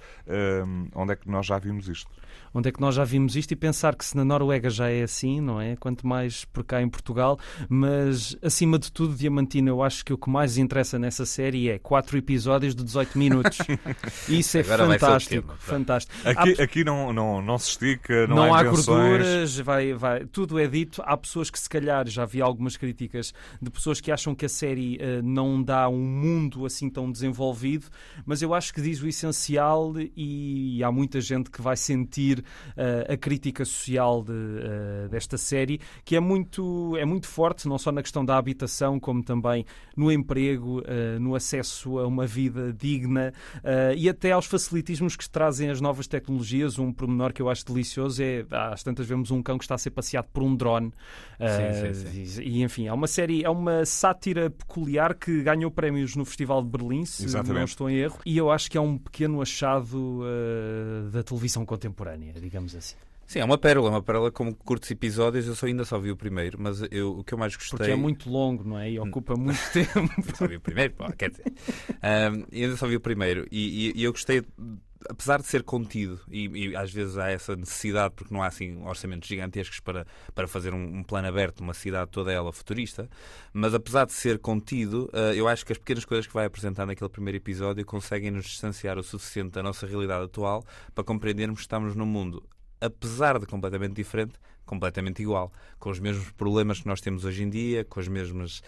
hum, 0.66 0.88
onde 0.94 1.14
é 1.14 1.16
que 1.16 1.30
nós 1.30 1.46
já 1.46 1.58
vimos 1.58 1.88
isto? 1.88 2.10
Onde 2.54 2.68
é 2.70 2.72
que 2.72 2.82
nós 2.82 2.96
já 2.96 3.04
vimos 3.06 3.36
isto 3.38 3.52
e 3.52 3.56
pensar 3.56 3.96
que 3.96 4.04
se 4.04 4.16
na 4.18 4.26
Noruega 4.26 4.70
já 4.70 4.90
é 4.90 5.04
assim, 5.04 5.40
não 5.40 5.60
é? 5.62 5.76
Quanto 5.78 6.06
mais 6.06 6.44
por 6.46 6.64
cá 6.66 6.82
em 6.82 6.90
Portugal, 6.90 7.40
mas 7.70 8.36
acima 8.42 8.78
de 8.78 8.92
tudo, 8.92 9.16
Diamantina, 9.16 9.70
eu 9.70 9.82
acho 9.82 10.04
que 10.04 10.12
o 10.12 10.18
que 10.18 10.30
mais 10.30 10.58
interessa 10.58 11.00
nessa 11.00 11.26
série 11.26 11.70
é 11.70 11.80
quatro 11.80 12.18
episódios 12.18 12.76
de 12.76 12.84
18 12.84 13.18
minutos. 13.18 13.58
Isso 14.28 14.58
é 14.58 14.62
Agora 14.62 14.86
fantástico. 14.88 15.42
tema, 15.48 15.58
fantástico. 15.58 16.14
Aqui, 16.28 16.56
Há- 16.60 16.64
aqui 16.64 16.84
não, 16.84 17.14
não, 17.14 17.42
não 17.42 17.58
se 17.58 17.70
estica, 17.70 18.28
não, 18.28 18.36
não 18.38 18.54
há 18.54 18.62
invenções. 18.62 18.86
gorduras, 18.86 19.58
vai, 19.60 19.94
vai, 19.94 20.26
tudo 20.26 20.60
é 20.60 20.68
dito. 20.68 21.02
Há 21.06 21.16
pessoas 21.16 21.50
que, 21.50 21.60
se 21.60 21.70
calhar, 21.70 22.08
já 22.08 22.26
vi 22.26 22.42
algumas 22.42 22.76
críticas 22.76 23.21
de 23.62 23.70
pessoas 23.70 24.02
que 24.02 24.12
acham 24.12 24.34
que 24.34 24.46
a 24.46 24.50
série 24.50 24.98
eh, 25.00 25.22
não 25.22 25.62
dá 25.62 25.88
um 25.90 26.02
mundo 26.02 26.66
assim 26.66 26.90
tão 26.90 27.12
desenvolvido, 27.12 27.88
mas 28.26 28.42
eu 28.42 28.54
acho 28.54 28.74
que 28.74 28.82
diz 28.82 29.02
o 29.02 29.08
essencial 29.08 29.94
e 30.16 30.84
há 30.84 30.92
muita 30.92 31.22
gente 31.22 31.50
que 31.50 31.62
vai 31.62 31.78
sentir 31.78 32.44
eh, 32.76 33.14
a 33.14 33.18
crítica 33.18 33.66
social 33.66 34.24
de, 34.24 34.34
eh, 34.34 35.08
desta 35.10 35.38
série, 35.38 35.80
que 36.04 36.16
é 36.16 36.20
muito, 36.20 36.96
é 36.98 37.06
muito 37.06 37.28
forte, 37.28 37.68
não 37.68 37.78
só 37.78 37.92
na 37.92 38.02
questão 38.02 38.24
da 38.26 38.38
habitação, 38.38 39.00
como 39.00 39.24
também 39.24 39.66
no 39.96 40.12
emprego, 40.12 40.82
no 41.20 41.36
acesso 41.36 42.00
a 42.00 42.08
uma 42.08 42.26
vida 42.26 42.74
digna 42.74 43.34
e 43.96 44.10
até 44.10 44.32
aos 44.32 44.46
facilitismos 44.46 45.16
que 45.16 45.30
trazem 45.30 45.70
as 45.70 45.82
novas 45.82 46.08
tecnologias. 46.08 46.80
Um 46.80 46.92
pormenor 46.92 47.34
que 47.34 47.42
eu 47.42 47.50
acho 47.50 47.66
delicioso 47.66 48.22
é, 48.22 48.46
às 48.52 48.84
tantas 48.84 49.08
vemos 49.08 49.32
um 49.32 49.42
cão 49.42 49.58
que 49.58 49.64
está 49.64 49.76
a 49.76 49.78
ser 49.78 49.92
passeado 49.92 50.28
por 50.32 50.44
um 50.44 50.56
drone. 50.56 50.92
Eh, 51.40 51.94
Sim, 51.94 52.26
sim, 52.26 52.42
E, 52.42 52.60
e, 52.60 52.64
enfim, 52.64 52.88
é 52.88 52.94
uma 52.94 53.08
série, 53.12 53.44
é 53.44 53.50
uma 53.50 53.86
sátira 53.86 54.50
peculiar 54.50 55.14
que 55.16 55.44
ganhou 55.44 55.70
prémios 55.70 56.16
no 56.16 56.26
Festival 56.26 56.64
de 56.64 56.70
Berlim, 56.70 57.06
se 57.06 57.24
Exatamente. 57.26 57.54
não 57.58 57.66
estou 57.66 57.90
em 57.90 57.98
erro, 57.98 58.20
e 58.26 58.38
eu 58.38 58.50
acho 58.50 58.72
que 58.72 58.78
é 58.78 58.82
um 58.82 58.98
pequeno 58.98 59.42
achado 59.42 60.22
eh, 60.26 61.10
da 61.12 61.22
televisão 61.24 61.66
contemporânea, 61.66 62.34
digamos 62.34 62.76
assim. 62.76 62.96
Sim, 63.28 63.40
é 63.40 63.46
uma 63.46 63.58
pérola, 63.58 63.88
é 63.88 63.92
uma 63.92 64.04
pérola 64.04 64.30
como 64.30 64.54
curtos 64.54 64.92
episódios. 64.92 65.48
Eu 65.48 65.56
só 65.56 65.66
ainda 65.66 65.86
só 65.86 65.98
vi 65.98 66.12
o 66.12 66.18
primeiro, 66.18 66.58
mas 66.60 66.82
eu, 66.92 67.20
o 67.20 67.24
que 67.24 67.34
eu 67.34 67.38
mais 67.38 67.56
gostei. 67.56 67.78
Porque 67.78 67.92
é 67.92 67.96
muito 67.96 68.30
longo, 68.30 68.62
não 68.68 68.78
é? 68.78 68.92
E 68.92 69.00
ocupa 69.00 69.36
muito 69.40 69.58
tempo. 69.72 70.12
Eu 70.28 70.36
só 70.36 70.48
vi 70.48 70.58
o 70.58 70.60
primeiro, 70.60 70.94
pô, 70.96 71.10
quer 71.14 71.30
dizer. 71.30 71.46
Eu 72.52 72.64
ainda 72.66 72.76
só 72.76 72.88
vi 72.88 72.98
o 72.98 73.00
primeiro. 73.00 73.48
E, 73.50 73.88
e- 73.90 74.02
e 74.02 74.04
eu 74.04 74.12
gostei, 74.12 74.44
apesar 75.10 75.42
de 75.42 75.48
ser 75.48 75.64
contido, 75.64 76.20
e, 76.30 76.48
e 76.48 76.76
às 76.76 76.92
vezes 76.92 77.18
há 77.18 77.30
essa 77.30 77.56
necessidade, 77.56 78.14
porque 78.16 78.34
não 78.34 78.42
há 78.42 78.48
assim 78.48 78.82
orçamentos 78.84 79.28
gigantescos 79.28 79.80
para, 79.80 80.06
para 80.34 80.48
fazer 80.48 80.74
um, 80.74 81.00
um 81.00 81.04
plano 81.04 81.28
aberto, 81.28 81.62
uma 81.62 81.74
cidade 81.74 82.12
toda 82.12 82.32
ela 82.32 82.52
futurista, 82.52 83.10
mas 83.54 83.74
apesar 83.74 84.06
de 84.06 84.14
ser 84.14 84.40
contido, 84.40 85.10
ah, 85.14 85.34
eu 85.34 85.48
acho 85.48 85.66
que 85.66 85.72
as 85.72 85.78
pequenas 85.78 86.06
coisas 86.06 86.28
que 86.28 86.34
vai 86.34 86.46
apresentar 86.46 86.86
naquele 86.86 87.10
primeiro 87.10 87.38
episódio 87.38 87.86
conseguem 87.86 88.32
nos 88.32 88.46
distanciar 88.46 88.98
o 88.98 89.04
suficiente 89.04 89.52
da 89.52 89.64
nossa 89.64 89.86
realidade 89.86 90.26
atual 90.26 90.64
para 90.94 91.04
compreendermos 91.04 91.60
que 91.60 91.64
estamos 91.64 91.96
num 91.96 92.06
mundo, 92.06 92.44
apesar 92.80 93.40
de 93.40 93.46
completamente 93.46 93.94
diferente, 93.94 94.34
completamente 94.72 95.22
igual, 95.22 95.52
com 95.78 95.90
os 95.90 96.00
mesmos 96.00 96.30
problemas 96.32 96.80
que 96.80 96.88
nós 96.88 97.02
temos 97.02 97.26
hoje 97.26 97.44
em 97.44 97.50
dia, 97.50 97.84
com 97.84 98.00
as 98.00 98.08
mesmas 98.08 98.64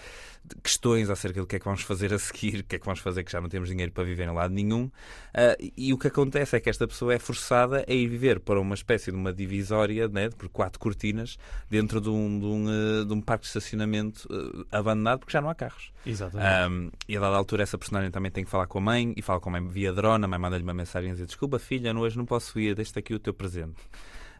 questões 0.61 1.09
acerca 1.09 1.39
do 1.39 1.47
que 1.47 1.55
é 1.55 1.59
que 1.59 1.63
vamos 1.63 1.81
fazer 1.81 2.13
a 2.13 2.19
seguir, 2.19 2.59
o 2.59 2.63
que 2.65 2.75
é 2.75 2.79
que 2.79 2.85
vamos 2.85 2.99
fazer 2.99 3.23
que 3.23 3.31
já 3.31 3.39
não 3.39 3.47
temos 3.47 3.69
dinheiro 3.69 3.89
para 3.93 4.03
viver 4.03 4.27
em 4.27 4.33
lado 4.33 4.53
nenhum. 4.53 4.87
Uh, 4.87 5.71
e 5.77 5.93
o 5.93 5.97
que 5.97 6.07
acontece 6.07 6.57
é 6.57 6.59
que 6.59 6.69
esta 6.69 6.85
pessoa 6.85 7.13
é 7.13 7.19
forçada 7.19 7.85
a 7.87 7.93
ir 7.93 8.05
viver 8.07 8.41
para 8.41 8.59
uma 8.59 8.75
espécie 8.75 9.11
de 9.11 9.17
uma 9.17 9.31
divisória 9.31 10.09
né, 10.09 10.27
por 10.29 10.49
quatro 10.49 10.77
cortinas 10.77 11.37
dentro 11.69 12.01
de 12.01 12.09
um, 12.09 12.37
de 12.37 12.45
um, 12.45 12.65
uh, 12.65 13.05
de 13.05 13.13
um 13.13 13.21
parque 13.21 13.43
de 13.43 13.47
estacionamento 13.47 14.27
uh, 14.29 14.65
abandonado 14.69 15.19
porque 15.19 15.31
já 15.31 15.39
não 15.39 15.49
há 15.49 15.55
carros. 15.55 15.93
Exatamente. 16.05 16.69
Um, 16.69 16.91
e 17.07 17.15
a 17.15 17.21
dada 17.21 17.37
altura 17.37 17.63
essa 17.63 17.77
personagem 17.77 18.11
também 18.11 18.29
tem 18.29 18.43
que 18.43 18.51
falar 18.51 18.67
com 18.67 18.79
a 18.79 18.81
mãe 18.81 19.13
e 19.15 19.21
fala 19.21 19.39
com 19.39 19.47
a 19.47 19.53
mãe 19.53 19.65
via 19.65 19.93
drone, 19.93 20.25
a 20.25 20.27
mãe 20.27 20.37
manda-lhe 20.37 20.63
uma 20.63 20.73
mensagem 20.73 21.11
e 21.11 21.15
diz 21.15 21.25
desculpa 21.25 21.57
filha, 21.57 21.97
hoje 21.97 22.17
não 22.17 22.25
posso 22.25 22.59
ir, 22.59 22.75
deixa 22.75 22.99
aqui 22.99 23.13
o 23.13 23.19
teu 23.19 23.33
presente. 23.33 23.77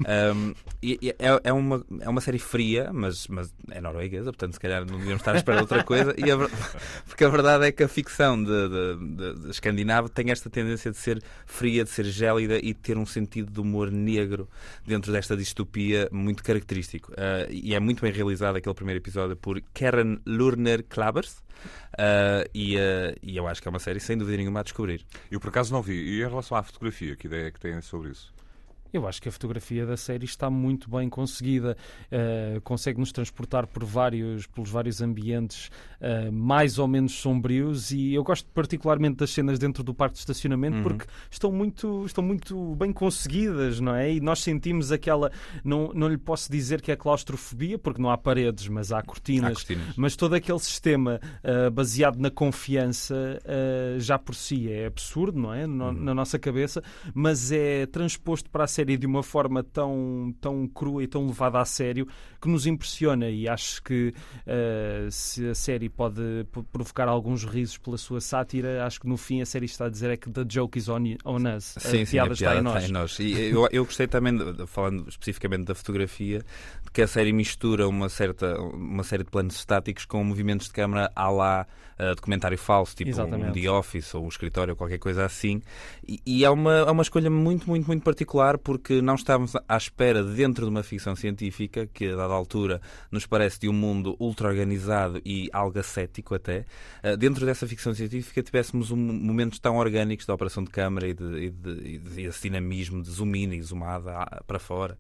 Um, 0.02 0.54
e, 0.82 1.00
e 1.02 1.10
é, 1.12 1.40
é, 1.44 1.54
uma, 1.54 1.86
é 2.02 2.10
uma 2.10 2.22
série 2.22 2.40
fria, 2.40 2.92
mas, 2.92 3.28
mas 3.28 3.54
é 3.72 3.80
norueguesa, 3.80 4.26
portanto, 4.26 4.54
se 4.54 4.60
calhar 4.60 4.86
não 4.86 4.98
devíamos 4.98 5.22
estar 5.22 5.34
a 5.34 5.38
esperar 5.38 5.62
outra 5.62 5.84
coisa. 5.84 6.14
E 6.18 6.30
a, 6.30 6.38
porque 7.08 7.24
a 7.24 7.30
verdade 7.30 7.66
é 7.66 7.72
que 7.72 7.84
a 7.84 7.88
ficção 7.88 8.42
de, 8.44 8.70
de, 8.70 9.16
de, 9.16 9.40
de 9.42 9.50
escandinavo 9.50 10.10
tem 10.10 10.32
esta 10.32 10.50
tendência 10.50 10.92
de 10.92 10.98
ser 10.98 11.24
fria, 11.46 11.84
de 11.84 11.90
ser 11.90 12.06
gélida 12.06 12.58
e 12.58 12.74
de 12.74 12.76
ter 12.76 12.98
um 12.98 13.06
sentido 13.06 13.52
de 13.52 13.60
humor 13.60 13.92
negro 13.92 14.50
dentro 14.86 15.12
desta 15.12 15.38
distopia 15.38 16.10
muito 16.12 16.44
característico. 16.44 17.12
Uh, 17.12 17.50
e 17.50 17.74
é 17.74 17.80
muito 17.80 18.02
bem 18.02 18.12
realizado 18.12 18.56
aquele 18.56 18.76
primeiro 18.76 19.00
episódio 19.00 19.36
por 19.36 19.62
Karen 19.74 20.18
Lurner 20.26 20.84
Klabers. 20.84 21.44
Uh, 21.94 22.50
e, 22.54 22.76
uh, 22.76 23.16
e 23.22 23.38
eu 23.38 23.48
acho 23.48 23.62
que 23.62 23.68
é 23.68 23.72
uma 23.72 23.80
série 23.80 24.00
sem 24.00 24.18
dúvida 24.18 24.38
nenhuma 24.38 24.60
a 24.60 24.64
descobrir. 24.64 25.06
Eu 25.32 25.40
por 25.40 25.50
acaso 25.50 25.72
não 25.72 25.82
vi. 25.82 25.94
E 25.94 26.22
em 26.22 26.28
relação 26.28 26.58
à 26.58 26.64
fotografia, 26.64 27.16
que 27.16 27.28
ideia 27.28 27.48
é 27.48 27.52
que 27.52 27.60
têm 27.60 27.82
sobre 27.82 28.10
isso? 28.10 28.34
Eu 28.94 29.08
acho 29.08 29.20
que 29.20 29.28
a 29.28 29.32
fotografia 29.32 29.88
da 29.88 29.98
série 29.98 30.26
está 30.26 30.52
muito 30.52 30.88
bem 30.88 31.10
conseguida, 31.10 31.76
uh, 32.12 32.62
consegue-nos 32.62 33.12
transportar 33.12 33.66
por 33.66 33.84
vários, 33.84 34.46
pelos 34.46 34.70
vários 34.70 35.02
ambientes 35.02 35.72
uh, 36.00 36.32
mais 36.32 36.78
ou 36.78 36.88
menos 36.88 37.14
sombrios 37.14 37.90
e 37.90 38.14
eu 38.14 38.24
gosto 38.24 38.48
particularmente 38.52 39.16
das 39.16 39.32
cenas 39.32 39.58
dentro 39.58 39.84
do 39.84 39.96
parque 39.96 40.14
de 40.14 40.20
estacionamento 40.20 40.78
uhum. 40.78 40.84
porque 40.84 41.06
estão 41.32 41.52
muito, 41.52 42.06
estão 42.06 42.24
muito 42.24 42.76
bem 42.76 42.94
conseguidas, 42.94 43.80
não 43.80 43.96
é? 43.96 44.14
E 44.14 44.22
nós 44.22 44.44
sentimos 44.44 44.92
aquela, 44.92 45.32
não, 45.64 45.92
não 45.92 46.08
lhe 46.08 46.18
posso 46.18 46.52
dizer 46.52 46.80
que 46.80 46.92
é 46.92 46.96
claustrofobia 46.96 47.80
porque 47.80 48.00
não 48.00 48.12
há 48.12 48.18
paredes, 48.18 48.68
mas 48.68 48.92
há 48.92 49.02
cortinas, 49.02 49.52
há 49.52 49.54
cortinas. 49.56 49.96
mas 49.98 50.16
todo 50.16 50.36
aquele 50.36 50.60
sistema 50.60 51.20
uh, 51.44 51.72
baseado 51.72 52.18
na 52.18 52.30
confiança 52.30 53.42
já 53.98 54.20
por 54.20 54.36
si 54.36 54.72
é 54.72 54.86
absurdo, 54.86 55.40
não 55.40 55.54
é? 55.54 55.66
No, 55.66 55.86
uhum. 55.86 55.94
Na 55.94 56.14
nossa 56.14 56.38
cabeça, 56.38 56.84
mas 57.14 57.52
é 57.52 57.86
transposto 57.88 58.50
para 58.50 58.66
a 58.66 58.68
série 58.68 58.83
série 58.84 58.98
de 58.98 59.08
uma 59.08 59.24
forma 59.24 59.64
tão, 59.64 60.36
tão 60.42 60.68
crua 60.68 61.04
e 61.04 61.08
tão 61.08 61.26
levada 61.26 61.60
a 61.60 61.66
sério 61.66 62.06
que 62.42 62.50
nos 62.50 62.68
impressiona 62.68 63.30
e 63.30 63.48
acho 63.48 63.82
que 63.82 64.14
uh, 64.46 65.10
se 65.10 65.48
a 65.48 65.56
série 65.56 65.88
pode 65.88 66.22
provocar 66.72 67.08
alguns 67.08 67.46
risos 67.46 67.78
pela 67.78 67.98
sua 67.98 68.20
sátira, 68.20 68.86
acho 68.86 69.00
que 69.00 69.08
no 69.08 69.16
fim 69.16 69.42
a 69.42 69.46
série 69.46 69.66
está 69.66 69.86
a 69.86 69.90
dizer 69.90 70.10
é 70.10 70.18
que 70.18 70.30
the 70.30 70.44
joke 70.48 70.78
is 70.78 70.90
on, 70.90 71.16
on 71.24 71.56
us. 71.56 71.76
Sim, 71.80 72.02
a 72.02 72.06
sim, 72.06 72.12
piada, 72.12 72.34
a 72.34 72.38
piada 72.38 72.56
está, 72.56 72.56
em 72.56 72.62
nós. 72.62 72.76
Está 72.76 72.90
em 72.90 72.92
nós. 72.92 73.20
E 73.20 73.42
eu, 73.50 73.70
eu 73.72 73.86
gostei 73.86 74.08
também, 74.08 74.36
de, 74.36 74.68
falando 74.68 75.08
especificamente 75.08 75.64
da 75.64 75.74
fotografia, 75.74 76.40
de 76.84 76.92
que 76.92 77.02
a 77.02 77.08
série 77.08 77.32
mistura 77.32 77.88
uma, 77.88 78.10
certa, 78.10 78.60
uma 78.60 79.04
série 79.04 79.24
de 79.24 79.32
planos 79.32 79.56
estáticos 79.56 80.04
com 80.04 80.22
movimentos 80.22 80.68
de 80.68 80.74
câmara 80.74 81.10
à 81.16 81.30
lá 81.30 81.66
uh, 81.98 82.16
documentário 82.16 82.58
falso, 82.58 82.94
tipo 82.96 83.10
Exatamente. 83.10 83.58
um 83.58 83.62
The 83.62 83.72
Office 83.72 84.14
ou 84.16 84.26
um 84.26 84.28
escritório 84.28 84.74
ou 84.74 84.76
qualquer 84.76 85.00
coisa 85.00 85.24
assim. 85.24 85.62
E, 86.06 86.20
e 86.26 86.44
é, 86.44 86.50
uma, 86.50 86.74
é 86.80 86.92
uma 86.92 87.04
escolha 87.04 87.30
muito, 87.30 87.70
muito, 87.70 87.88
muito 87.88 88.04
particular 88.04 88.58
porque 88.58 88.73
não 89.02 89.16
estávamos 89.16 89.54
à 89.68 89.78
espera, 89.78 90.24
dentro 90.24 90.66
de 90.66 90.70
uma 90.70 90.84
ficção 90.84 91.16
científica, 91.16 91.88
que 91.88 92.10
a 92.12 92.16
dada 92.16 92.34
altura 92.34 92.82
nos 93.12 93.26
parece 93.26 93.60
de 93.60 93.70
um 93.70 93.74
mundo 93.74 94.16
ultra 94.20 94.48
organizado 94.48 95.22
e 95.26 95.50
algo 95.52 95.80
ascético 95.80 96.36
até, 96.36 96.66
uh, 97.04 97.18
dentro 97.18 97.46
dessa 97.46 97.68
ficção 97.68 97.94
científica 97.94 98.42
tivéssemos 98.42 98.92
um, 98.92 98.98
momentos 98.98 99.60
tão 99.60 99.78
orgânicos 99.78 100.26
da 100.26 100.34
operação 100.34 100.64
de 100.64 100.70
câmara 100.70 101.08
e 101.08 101.14
de, 101.14 101.24
e 101.24 101.50
de, 101.50 101.72
e 101.72 101.98
de, 101.98 102.22
e 102.22 102.30
de 102.30 102.42
dinamismo, 102.42 103.02
de 103.02 103.10
zoom 103.10 103.36
in 103.36 103.54
e 103.54 103.62
zoomada 103.62 104.44
para 104.46 104.60
fora. 104.60 104.98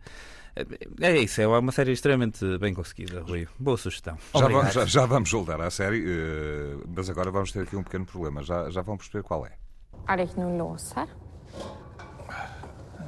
É 1.01 1.17
isso, 1.17 1.41
é 1.41 1.47
uma 1.47 1.71
série 1.71 1.91
extremamente 1.91 2.57
bem 2.59 2.75
conseguida, 2.75 3.21
Rui. 3.21 3.47
Boa 3.57 3.75
sugestão. 3.75 4.17
Já 4.35 4.47
vamos, 4.47 4.73
já, 4.73 4.85
já 4.85 5.05
vamos 5.05 5.31
voltar 5.31 5.59
à 5.59 5.71
série, 5.71 6.05
uh, 6.05 6.83
mas 6.95 7.09
agora 7.09 7.31
vamos 7.31 7.51
ter 7.51 7.61
aqui 7.61 7.75
um 7.75 7.83
pequeno 7.83 8.05
problema. 8.05 8.43
Já, 8.43 8.69
já 8.69 8.81
vão 8.81 8.95
perceber 8.95 9.23
qual 9.23 9.45
é. 9.47 9.63
Noen 10.37 10.57
lås 10.57 10.91
her? 10.95 11.07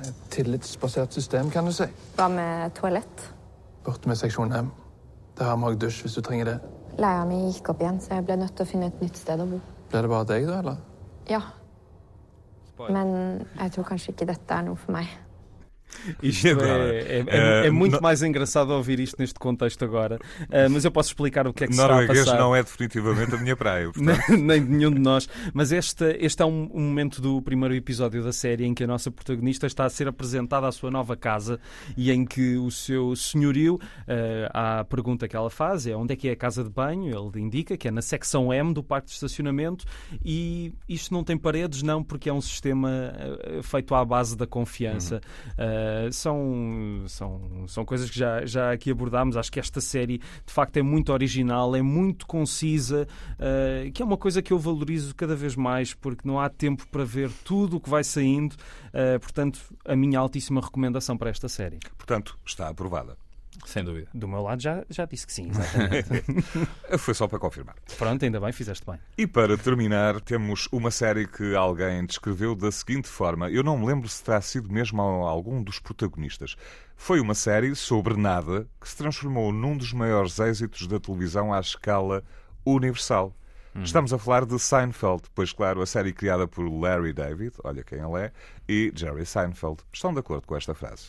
Et 0.05 0.15
tillitsbasert 0.29 1.13
system, 1.13 1.50
kan 1.51 1.65
du 1.65 1.74
si. 1.74 1.88
Hva 2.17 2.27
med 2.29 2.74
toalett? 2.77 3.27
Borte 3.85 4.09
med 4.09 4.19
seksjon 4.19 4.53
M. 4.53 4.71
Der 5.38 5.50
har 5.50 5.57
vi 5.57 5.71
òg 5.71 5.77
dusj 5.81 6.05
hvis 6.05 6.17
du 6.17 6.21
trenger 6.25 6.51
det. 6.51 6.55
Leia 7.01 7.25
mi 7.27 7.41
gikk 7.50 7.74
opp 7.74 7.81
igjen, 7.83 7.97
så 8.00 8.15
jeg 8.15 8.25
ble 8.27 8.38
nødt 8.39 8.55
til 8.55 8.65
å 8.65 8.69
finne 8.69 8.89
et 8.91 9.01
nytt 9.03 9.17
sted 9.19 9.41
å 9.41 9.47
bo. 9.50 9.59
Ble 9.91 10.01
det 10.05 10.12
bare 10.12 10.27
deg, 10.29 10.47
da, 10.47 10.59
eller? 10.63 10.77
Ja. 11.29 11.41
Men 12.79 13.12
jeg 13.59 13.71
tror 13.75 13.88
kanskje 13.89 14.13
ikke 14.13 14.27
dette 14.29 14.55
er 14.55 14.67
noe 14.67 14.79
for 14.79 14.95
meg. 14.95 15.12
Isto 16.22 16.48
é, 16.48 17.00
é, 17.00 17.25
é, 17.27 17.68
é, 17.68 17.72
muito 17.72 18.01
mais 18.01 18.22
engraçado 18.22 18.72
ouvir 18.72 19.00
isto 19.00 19.18
neste 19.20 19.39
contexto 19.39 19.84
agora, 19.84 20.15
uh, 20.15 20.70
mas 20.70 20.86
eu 20.86 20.92
posso 20.92 21.10
explicar 21.10 21.48
o 21.48 21.54
que 21.54 21.63
é 21.63 21.68
que 21.68 21.74
se 21.74 21.82
está 21.82 22.04
a 22.04 22.08
passar. 22.08 22.39
não 22.39 22.56
é 22.56 22.63
definitivamente 22.63 23.34
a 23.34 23.38
minha 23.38 23.56
praia. 23.56 23.92
Nem 24.30 24.63
de 24.63 24.72
nenhum 24.72 24.92
de 24.92 25.00
nós, 25.00 25.27
mas 25.54 25.72
este, 25.72 26.18
este 26.20 26.42
é 26.42 26.46
um, 26.46 26.70
um, 26.74 26.82
momento 26.82 27.22
do 27.22 27.42
primeiro 27.42 27.74
episódio 27.74 28.24
da 28.24 28.32
série 28.32 28.65
em 28.65 28.74
que 28.74 28.84
a 28.84 28.88
nossa 28.88 29.10
protagonista 29.10 29.68
está 29.68 29.86
a 29.86 29.89
ser 29.89 30.08
apresentada 30.08 30.68
à 30.68 30.72
sua 30.72 30.92
nova 30.92 31.15
casa 31.15 31.60
e 31.98 32.12
em 32.12 32.25
que 32.25 32.56
o 32.58 32.70
seu 32.72 33.15
senhorio, 33.15 33.75
uh, 33.75 33.80
a 34.54 34.84
pergunta 34.84 35.27
que 35.27 35.36
ela 35.36 35.50
faz 35.50 35.88
é 35.88 35.96
onde 35.96 36.13
é 36.13 36.15
que 36.15 36.27
é 36.27 36.32
a 36.32 36.36
casa 36.36 36.63
de 36.63 36.70
banho, 36.70 37.08
ele 37.08 37.42
indica 37.42 37.77
que 37.77 37.88
é 37.88 37.92
na 37.92 38.01
secção 38.01 38.54
M 38.54 38.74
do 38.74 38.84
parque 38.84 39.08
de 39.08 39.13
estacionamento 39.13 39.86
e 40.24 40.74
isto 40.88 41.13
não 41.13 41.24
tem 41.24 41.38
paredes, 41.38 41.82
não, 41.82 42.04
porque 42.04 42.30
é 42.30 42.34
um 42.34 42.42
sistema 42.42 43.13
uh, 43.58 43.63
feito 43.63 43.94
à 43.96 44.04
base 44.04 44.36
da 44.38 44.46
confiança. 44.46 45.22
Uhum. 45.58 45.75
Eh, 45.75 46.10
são, 46.12 47.03
são, 47.08 47.67
são 47.67 47.86
coisas 47.86 48.10
que 48.10 48.17
já, 48.17 48.46
já 48.46 48.72
aqui 48.72 48.91
abordámos. 48.91 49.36
Acho 49.36 49.51
que 49.51 49.60
esta 49.60 49.82
série 49.82 50.17
de 50.17 50.53
facto 50.53 50.77
é 50.77 50.82
muito 50.82 51.12
original, 51.12 51.75
é 51.75 51.82
muito 51.82 52.25
concisa, 52.25 53.08
uh, 53.34 53.91
que 53.91 54.01
é 54.01 54.05
uma 54.05 54.17
coisa 54.17 54.41
que 54.41 54.53
eu 54.53 54.60
valorizo 54.60 55.13
cada 55.15 55.36
vez 55.36 55.55
mais 55.55 55.94
porque 55.94 56.27
não 56.27 56.39
há 56.39 56.50
tempo 56.50 56.88
para 56.88 57.03
ver 57.03 57.29
tudo 57.44 57.77
o 57.77 57.82
que 57.82 57.89
vai 57.89 58.03
saindo. 58.03 58.53
Uh, 58.53 59.20
portanto, 59.20 59.60
a 59.84 59.96
minha 59.96 60.20
altíssima 60.20 60.62
recomendação 60.62 61.17
para 61.17 61.29
esta 61.29 61.50
série. 61.50 61.79
Portanto, 61.98 62.38
está 62.46 62.70
aprovada. 62.70 63.25
Sem 63.65 63.83
dúvida. 63.83 64.07
Do 64.13 64.27
meu 64.27 64.41
lado 64.41 64.62
já, 64.62 64.83
já 64.89 65.05
disse 65.05 65.25
que 65.25 65.33
sim, 65.33 65.50
exatamente. 65.50 66.24
Foi 66.97 67.13
só 67.13 67.27
para 67.27 67.39
confirmar. 67.39 67.75
Pronto, 67.97 68.24
ainda 68.24 68.39
bem, 68.39 68.51
fizeste 68.51 68.85
bem. 68.85 69.00
E 69.17 69.25
para 69.25 69.57
terminar, 69.57 70.19
temos 70.21 70.67
uma 70.71 70.91
série 70.91 71.27
que 71.27 71.55
alguém 71.55 72.05
descreveu 72.05 72.55
da 72.55 72.71
seguinte 72.71 73.07
forma. 73.07 73.50
Eu 73.50 73.63
não 73.63 73.77
me 73.77 73.85
lembro 73.85 74.07
se 74.07 74.24
terá 74.24 74.41
sido 74.41 74.71
mesmo 74.71 75.01
algum 75.01 75.63
dos 75.63 75.79
protagonistas. 75.79 76.55
Foi 76.95 77.19
uma 77.19 77.33
série 77.33 77.75
sobre 77.75 78.15
nada 78.15 78.67
que 78.79 78.89
se 78.89 78.97
transformou 78.97 79.51
num 79.51 79.77
dos 79.77 79.93
maiores 79.93 80.39
êxitos 80.39 80.88
da 80.88 81.00
televisão 81.00 81.53
à 81.53 81.59
escala 81.59 82.24
universal. 82.65 83.35
Uhum. 83.75 83.83
Estamos 83.83 84.13
a 84.13 84.17
falar 84.17 84.45
de 84.45 84.57
Seinfeld, 84.57 85.24
pois, 85.35 85.51
claro, 85.51 85.81
a 85.81 85.85
série 85.85 86.13
criada 86.13 86.47
por 86.47 86.65
Larry 86.65 87.12
David, 87.12 87.53
olha 87.63 87.83
quem 87.83 88.00
ele 88.00 88.21
é, 88.21 88.31
e 88.69 88.91
Jerry 88.95 89.25
Seinfeld. 89.25 89.79
Estão 89.91 90.13
de 90.13 90.19
acordo 90.19 90.47
com 90.47 90.55
esta 90.55 90.74
frase? 90.74 91.07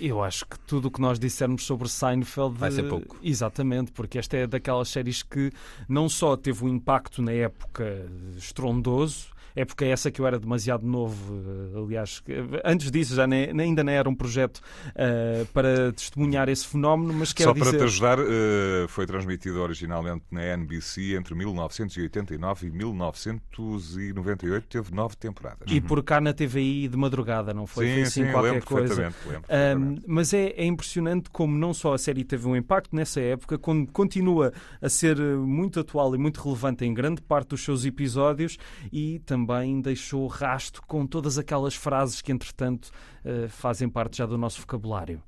Eu 0.00 0.22
acho 0.22 0.46
que 0.46 0.58
tudo 0.60 0.88
o 0.88 0.90
que 0.90 1.00
nós 1.00 1.18
dissermos 1.18 1.64
sobre 1.64 1.88
Seinfeld 1.88 2.56
vai 2.58 2.70
ser 2.70 2.88
pouco. 2.88 3.16
Exatamente, 3.22 3.92
porque 3.92 4.18
esta 4.18 4.36
é 4.36 4.46
daquelas 4.46 4.88
séries 4.88 5.22
que 5.22 5.50
não 5.88 6.08
só 6.08 6.36
teve 6.36 6.64
um 6.64 6.68
impacto 6.68 7.22
na 7.22 7.32
época 7.32 8.08
estrondoso, 8.36 9.28
época 9.56 9.86
essa 9.86 10.10
que 10.10 10.20
eu 10.20 10.26
era 10.26 10.38
demasiado 10.38 10.86
novo, 10.86 11.34
eh, 11.34 11.78
aliás, 11.78 12.22
antes 12.62 12.90
disso 12.90 13.14
já 13.14 13.26
nem, 13.26 13.58
ainda 13.58 13.82
não 13.82 13.90
era 13.90 14.06
um 14.06 14.14
projeto 14.14 14.58
uh, 14.58 15.46
para 15.46 15.92
testemunhar 15.92 16.50
esse 16.50 16.66
fenómeno, 16.66 17.14
mas 17.14 17.32
quero 17.32 17.48
Só 17.50 17.54
dizer... 17.54 17.70
para 17.70 17.78
te 17.78 17.84
ajudar, 17.84 18.18
uh, 18.20 18.86
foi 18.88 19.06
transmitido 19.06 19.62
originalmente 19.62 20.24
na 20.30 20.42
NBC 20.42 21.16
entre 21.16 21.34
1989 21.34 22.66
e 22.66 22.70
1998, 22.70 24.66
teve 24.68 24.94
nove 24.94 25.16
temporadas. 25.16 25.66
E 25.70 25.80
por 25.80 26.02
cá 26.02 26.20
na 26.20 26.34
TVI 26.34 26.88
de 26.88 26.96
madrugada, 26.98 27.54
não 27.54 27.66
foi? 27.66 27.86
Sim, 27.86 27.92
foi 27.94 28.02
assim 28.02 28.24
sim, 28.26 28.32
qualquer 28.32 28.52
lembro 28.52 28.66
coisa. 28.66 28.94
Perfeitamente, 28.94 29.16
lembro 29.26 29.48
perfeitamente. 29.48 30.02
mas 30.06 30.34
é, 30.34 30.48
é 30.48 30.66
impressionante 30.66 31.30
como 31.30 31.56
não 31.56 31.72
só 31.72 31.94
a 31.94 31.98
série 31.98 32.24
teve 32.24 32.46
um 32.46 32.54
impacto 32.54 32.94
nessa 32.94 33.22
época, 33.22 33.56
quando 33.56 33.90
continua 33.90 34.52
a 34.82 34.88
ser 34.90 35.18
muito 35.18 35.80
atual 35.80 36.14
e 36.14 36.18
muito 36.18 36.42
relevante 36.42 36.84
em 36.84 36.92
grande 36.92 37.22
parte 37.22 37.48
dos 37.48 37.64
seus 37.64 37.86
episódios 37.86 38.58
e 38.92 39.20
também 39.20 39.45
também 39.46 39.80
deixou 39.80 40.26
rasto 40.26 40.82
com 40.82 41.06
todas 41.06 41.38
aquelas 41.38 41.74
frases 41.74 42.20
que, 42.20 42.32
entretanto, 42.32 42.90
uh, 43.24 43.48
fazem 43.48 43.88
parte 43.88 44.18
já 44.18 44.26
do 44.26 44.36
nosso 44.36 44.60
vocabulário. 44.60 45.22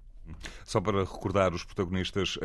Só 0.65 0.81
para 0.81 1.01
recordar, 1.01 1.55
os 1.55 1.65
protagonistas 1.65 2.37
uh, 2.37 2.41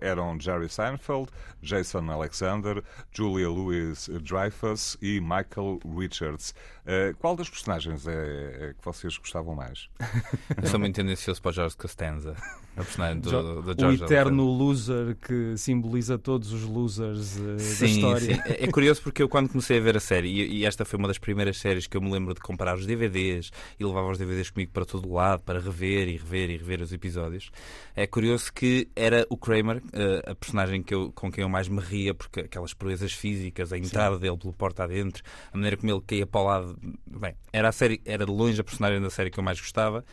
eram 0.00 0.38
Jerry 0.38 0.68
Seinfeld, 0.68 1.30
Jason 1.62 2.08
Alexander, 2.10 2.82
Julia 3.10 3.48
Louis-Dreyfus 3.48 4.96
e 5.02 5.20
Michael 5.20 5.80
Richards. 5.96 6.54
Uh, 6.84 7.16
qual 7.16 7.34
das 7.34 7.48
personagens 7.48 8.06
é, 8.06 8.12
é, 8.12 8.74
que 8.74 8.84
vocês 8.84 9.16
gostavam 9.16 9.54
mais? 9.54 9.88
Eu 10.62 10.68
sou 10.68 10.78
muito 10.78 10.94
tendencioso 10.94 11.40
para 11.40 11.48
o 11.48 11.52
George 11.52 11.74
Costanza, 11.76 12.36
a 12.76 12.82
personagem 12.84 13.20
do, 13.20 13.30
jo 13.30 13.62
do 13.62 13.80
George 13.80 14.02
O 14.02 14.04
eterno 14.04 14.44
loser 14.44 15.16
que 15.16 15.56
simboliza 15.56 16.18
todos 16.18 16.52
os 16.52 16.62
losers 16.64 17.38
uh, 17.38 17.58
sim, 17.58 17.78
da 17.80 17.86
história. 17.86 18.34
Sim. 18.34 18.40
É, 18.44 18.64
é 18.64 18.66
curioso 18.70 19.00
porque 19.00 19.22
eu 19.22 19.30
quando 19.30 19.48
comecei 19.48 19.78
a 19.78 19.80
ver 19.80 19.96
a 19.96 20.00
série, 20.00 20.28
e, 20.28 20.58
e, 20.58 20.66
esta 20.66 20.84
foi 20.84 20.98
uma 20.98 21.08
das 21.08 21.16
primeiras 21.16 21.56
séries 21.56 21.86
que 21.86 21.96
eu 21.96 22.02
me 22.02 22.10
lembro 22.10 22.34
de 22.34 22.40
comprar 22.40 22.76
os 22.76 22.84
DVDs 22.84 23.50
e 23.80 23.84
levava 23.84 24.10
os 24.10 24.18
DVDs 24.18 24.50
comigo 24.50 24.70
para 24.70 24.84
todo 24.84 25.08
o 25.08 25.14
lado, 25.14 25.40
para 25.40 25.60
rever 25.60 26.06
e 26.08 26.18
rever 26.18 26.50
e 26.50 26.56
rever 26.58 26.82
os 26.82 26.92
episódios. 26.92 27.50
É 27.96 28.06
curioso 28.06 28.52
que 28.52 28.88
era 28.94 29.26
o 29.30 29.38
Kramer, 29.38 29.78
uh, 29.78 30.30
a 30.30 30.34
personagem 30.34 30.82
que 30.82 30.94
eu, 30.94 31.10
com 31.12 31.32
quem 31.32 31.40
eu 31.40 31.48
mais 31.48 31.66
me 31.66 31.80
ria, 31.80 32.12
porque 32.12 32.40
aquelas 32.40 32.74
proezas 32.74 33.14
físicas, 33.14 33.72
a 33.72 33.78
entrada 33.78 34.16
sim. 34.16 34.20
dele 34.20 34.36
pelo 34.36 34.52
porta 34.52 34.84
adentro, 34.84 35.22
a 35.50 35.56
maneira 35.56 35.78
como 35.78 35.90
ele 35.90 36.02
caía 36.06 36.26
para 36.26 36.40
o 36.40 36.44
lado. 36.44 36.73
Bem, 37.06 37.34
era 37.52 37.68
a 37.68 37.72
série, 37.72 38.00
era 38.04 38.24
de 38.24 38.32
longe 38.32 38.60
a 38.60 38.64
personagem 38.64 39.00
da 39.00 39.10
série 39.10 39.30
que 39.30 39.38
eu 39.38 39.44
mais 39.44 39.60
gostava. 39.60 40.04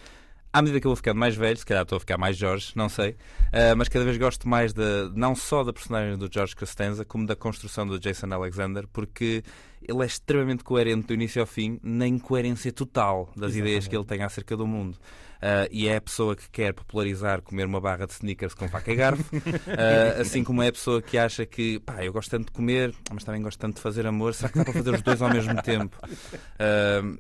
À 0.54 0.62
medida 0.62 0.82
que 0.82 0.88
eu 0.88 0.90
vou 0.90 0.96
ficando 0.98 1.18
mais 1.18 1.34
velho, 1.34 1.56
se 1.58 1.66
calhar 1.66 1.84
estou 1.84 1.96
a 1.96 2.00
ficar 2.00 2.18
mais 2.18 2.36
Jorge, 2.36 2.74
não 2.76 2.90
sei, 2.90 3.12
uh, 3.12 3.76
mas 3.78 3.88
cada 3.88 4.04
vez 4.04 4.18
gosto 4.18 4.50
mais 4.50 4.74
de, 4.74 5.10
não 5.16 5.34
só 5.34 5.64
da 5.64 5.72
personagem 5.72 6.18
do 6.18 6.30
George 6.30 6.54
Costanza, 6.58 7.06
como 7.06 7.26
da 7.26 7.38
construção 7.38 7.88
do 7.88 7.98
Jason 7.98 8.28
Alexander, 8.34 8.86
porque 8.92 9.44
ele 9.82 10.04
é 10.04 10.06
extremamente 10.06 10.62
coerente 10.62 11.08
do 11.08 11.14
início 11.14 11.40
ao 11.40 11.48
fim, 11.48 11.80
na 11.82 12.06
incoerência 12.06 12.70
total 12.72 13.28
das 13.28 13.52
Exatamente. 13.52 13.60
ideias 13.60 13.88
que 13.88 13.96
ele 13.96 14.04
tem 14.04 14.24
acerca 14.24 14.58
do 14.58 14.68
mundo 14.68 14.98
uh, 15.42 15.68
e 15.72 15.88
é 15.88 15.98
a 15.98 16.02
pessoa 16.02 16.36
que 16.36 16.50
quer 16.50 16.74
popularizar 16.74 17.42
comer 17.42 17.66
uma 17.66 17.82
barra 17.82 18.06
de 18.06 18.14
sneakers 18.14 18.54
com 18.54 18.70
faca 18.70 18.92
e 18.92 18.96
garfo, 18.96 19.36
uh, 19.36 19.42
assim 20.22 20.44
como 20.44 20.62
é 20.62 20.68
a 20.68 20.72
pessoa 20.72 21.02
que 21.02 21.18
acha 21.18 21.46
que 21.46 21.80
pá, 21.80 22.04
eu 22.04 22.14
gosto 22.14 22.30
tanto 22.30 22.46
de 22.46 22.52
comer, 22.52 22.94
mas 23.12 23.24
também 23.24 23.42
gosto 23.42 23.60
tanto 23.60 23.76
de 23.76 23.82
fazer 23.82 24.06
amor, 24.06 24.34
será 24.34 24.50
que 24.50 24.58
dá 24.58 24.64
para 24.64 24.74
fazer 24.74 24.94
os 24.94 25.02
dois 25.02 25.22
ao 25.22 25.30
mesmo 25.30 25.62
tempo? 25.62 25.98
Uh, 26.06 27.20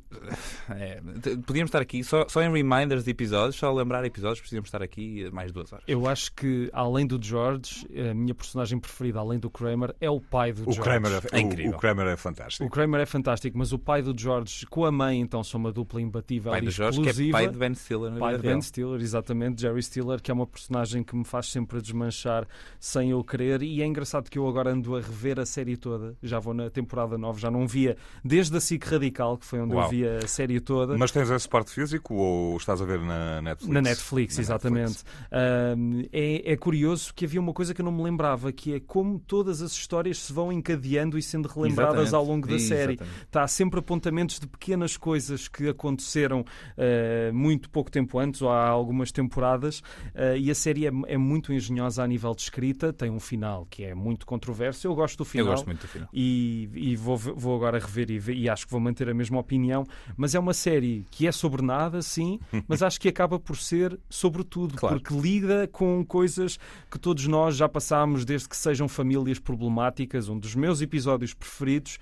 é, 0.69 1.01
podíamos 1.45 1.69
estar 1.69 1.81
aqui 1.81 2.03
só, 2.03 2.27
só 2.27 2.41
em 2.41 2.51
reminders 2.51 3.03
de 3.03 3.11
episódios, 3.11 3.55
só 3.55 3.71
lembrar 3.73 4.05
episódios, 4.05 4.39
precisamos 4.39 4.67
estar 4.67 4.81
aqui 4.81 5.29
mais 5.31 5.51
duas 5.51 5.71
horas. 5.73 5.83
Eu 5.87 6.07
acho 6.07 6.33
que, 6.33 6.69
além 6.73 7.07
do 7.07 7.21
George, 7.21 7.87
a 8.09 8.13
minha 8.13 8.33
personagem 8.33 8.79
preferida, 8.79 9.19
além 9.19 9.39
do 9.39 9.49
Kramer, 9.49 9.95
é 9.99 10.09
o 10.09 10.19
pai 10.19 10.53
do 10.53 10.61
o 10.61 10.73
George. 10.73 10.81
Kramer 10.81 11.11
é, 11.31 11.37
é 11.37 11.39
incrível. 11.39 11.71
O, 11.71 11.75
o 11.75 11.79
Kramer 11.79 12.07
é 12.07 12.17
fantástico. 12.17 12.65
O 12.65 12.69
Kramer 12.69 13.01
é 13.01 13.05
fantástico, 13.05 13.57
mas 13.57 13.71
o 13.73 13.79
pai 13.79 14.01
do 14.01 14.17
George 14.17 14.65
com 14.67 14.85
a 14.85 14.91
mãe, 14.91 15.19
então, 15.19 15.43
são 15.43 15.59
uma 15.59 15.71
dupla 15.71 16.01
imbatível 16.01 16.51
pai 16.51 16.61
e 16.61 16.65
do 16.65 16.71
George, 16.71 16.99
explosiva. 16.99 17.37
que 17.37 17.43
é 17.43 17.47
pai 17.47 17.53
de 17.53 17.57
Ben 17.57 17.73
Stiller 17.73 18.10
pai 18.19 18.35
de 18.37 18.41
Ben 18.41 18.61
Stiller, 18.61 18.99
exatamente, 19.01 19.61
Jerry 19.61 19.81
Stiller, 19.81 20.21
que 20.21 20.31
é 20.31 20.33
uma 20.33 20.47
personagem 20.47 21.03
que 21.03 21.15
me 21.15 21.23
faz 21.23 21.47
sempre 21.47 21.81
desmanchar 21.81 22.47
sem 22.79 23.11
eu 23.11 23.23
querer. 23.23 23.61
E 23.61 23.81
é 23.81 23.85
engraçado 23.85 24.29
que 24.29 24.37
eu 24.37 24.47
agora 24.47 24.71
ando 24.71 24.95
a 24.95 25.01
rever 25.01 25.39
a 25.39 25.45
série 25.45 25.77
toda, 25.77 26.15
já 26.21 26.39
vou 26.39 26.53
na 26.53 26.69
temporada 26.69 27.17
9, 27.17 27.41
já 27.41 27.51
não 27.51 27.67
via 27.67 27.97
desde 28.23 28.55
a 28.57 28.61
SIC 28.61 28.83
Radical, 28.83 29.37
que 29.37 29.45
foi 29.45 29.59
onde 29.59 29.73
Uau. 29.73 29.85
eu 29.85 29.89
via 29.89 30.17
a 30.17 30.27
série 30.27 30.59
toda. 30.59 30.97
Mas 30.97 31.11
tens 31.11 31.29
esse 31.29 31.47
parte 31.47 31.71
físico 31.71 32.15
ou 32.15 32.57
estás 32.57 32.81
a 32.81 32.85
ver 32.85 32.99
na 32.99 33.41
Netflix? 33.41 33.73
Na 33.73 33.81
Netflix, 33.81 34.37
na 34.37 34.41
exatamente. 34.41 35.03
Netflix. 35.31 36.09
é, 36.11 36.51
é 36.53 36.57
curioso 36.57 37.13
que 37.13 37.25
havia 37.25 37.39
uma 37.39 37.53
coisa 37.53 37.73
que 37.73 37.81
eu 37.81 37.85
não 37.85 37.91
me 37.91 38.03
lembrava, 38.03 38.51
que 38.51 38.73
é 38.73 38.79
como 38.79 39.19
todas 39.19 39.61
as 39.61 39.71
histórias 39.71 40.17
se 40.17 40.33
vão 40.33 40.51
encadeando 40.51 41.17
e 41.17 41.21
sendo 41.21 41.47
relembradas 41.47 42.07
exatamente. 42.07 42.15
ao 42.15 42.25
longo 42.25 42.47
da 42.47 42.59
série. 42.59 42.99
Está 43.23 43.47
sempre 43.47 43.79
apontamentos 43.79 44.39
de 44.39 44.47
pequenas 44.47 44.97
coisas 44.97 45.47
que 45.47 45.67
aconteceram 45.67 46.41
uh, 46.41 47.33
muito 47.33 47.69
pouco 47.69 47.91
tempo 47.91 48.00
antes 48.15 48.41
ou 48.41 48.49
há 48.49 48.67
algumas 48.67 49.11
temporadas 49.11 49.79
uh, 49.79 50.35
e 50.37 50.49
a 50.51 50.55
série 50.55 50.87
é, 50.87 50.91
é, 51.07 51.17
muito 51.17 51.53
engenhosa 51.53 52.03
a 52.03 52.07
nível 52.07 52.33
de 52.33 52.41
escrita, 52.41 52.91
tem 52.93 53.09
um 53.09 53.19
final 53.19 53.67
que 53.69 53.83
é 53.83 53.95
muito 53.95 54.25
controverso. 54.25 54.87
Eu 54.87 54.95
gosto 54.95 55.17
do 55.17 55.25
final. 55.25 55.47
Eu 55.47 55.51
gosto 55.51 55.65
muito 55.65 55.81
do 55.81 55.87
final. 55.87 56.09
E, 56.13 56.69
e 56.73 56.95
vou, 56.95 57.17
vou 57.17 57.55
agora 57.55 57.79
rever 57.79 58.11
e, 58.11 58.43
e 58.43 58.49
acho 58.49 58.65
que 58.65 58.71
vou 58.71 58.81
manter 58.81 59.09
a 59.09 59.13
mesma 59.13 59.39
opinião, 59.39 59.85
mas 60.15 60.35
é 60.35 60.39
uma 60.39 60.53
série 60.53 61.05
que 61.11 61.27
é 61.27 61.31
sobre 61.31 61.61
nada, 61.61 62.01
sim, 62.01 62.39
mas 62.67 62.81
acho 62.81 62.99
que 62.99 63.07
acaba 63.07 63.39
por 63.39 63.57
ser 63.57 63.99
sobre 64.09 64.43
tudo, 64.43 64.75
claro. 64.75 64.99
porque 64.99 65.13
lida 65.13 65.67
com 65.67 66.03
coisas 66.05 66.57
que 66.89 66.99
todos 66.99 67.27
nós 67.27 67.55
já 67.55 67.67
passámos 67.67 68.25
desde 68.25 68.47
que 68.49 68.57
sejam 68.57 68.87
famílias 68.87 69.39
problemáticas. 69.39 70.29
Um 70.29 70.37
dos 70.37 70.55
meus 70.55 70.81
episódios 70.81 71.33
preferidos 71.33 71.99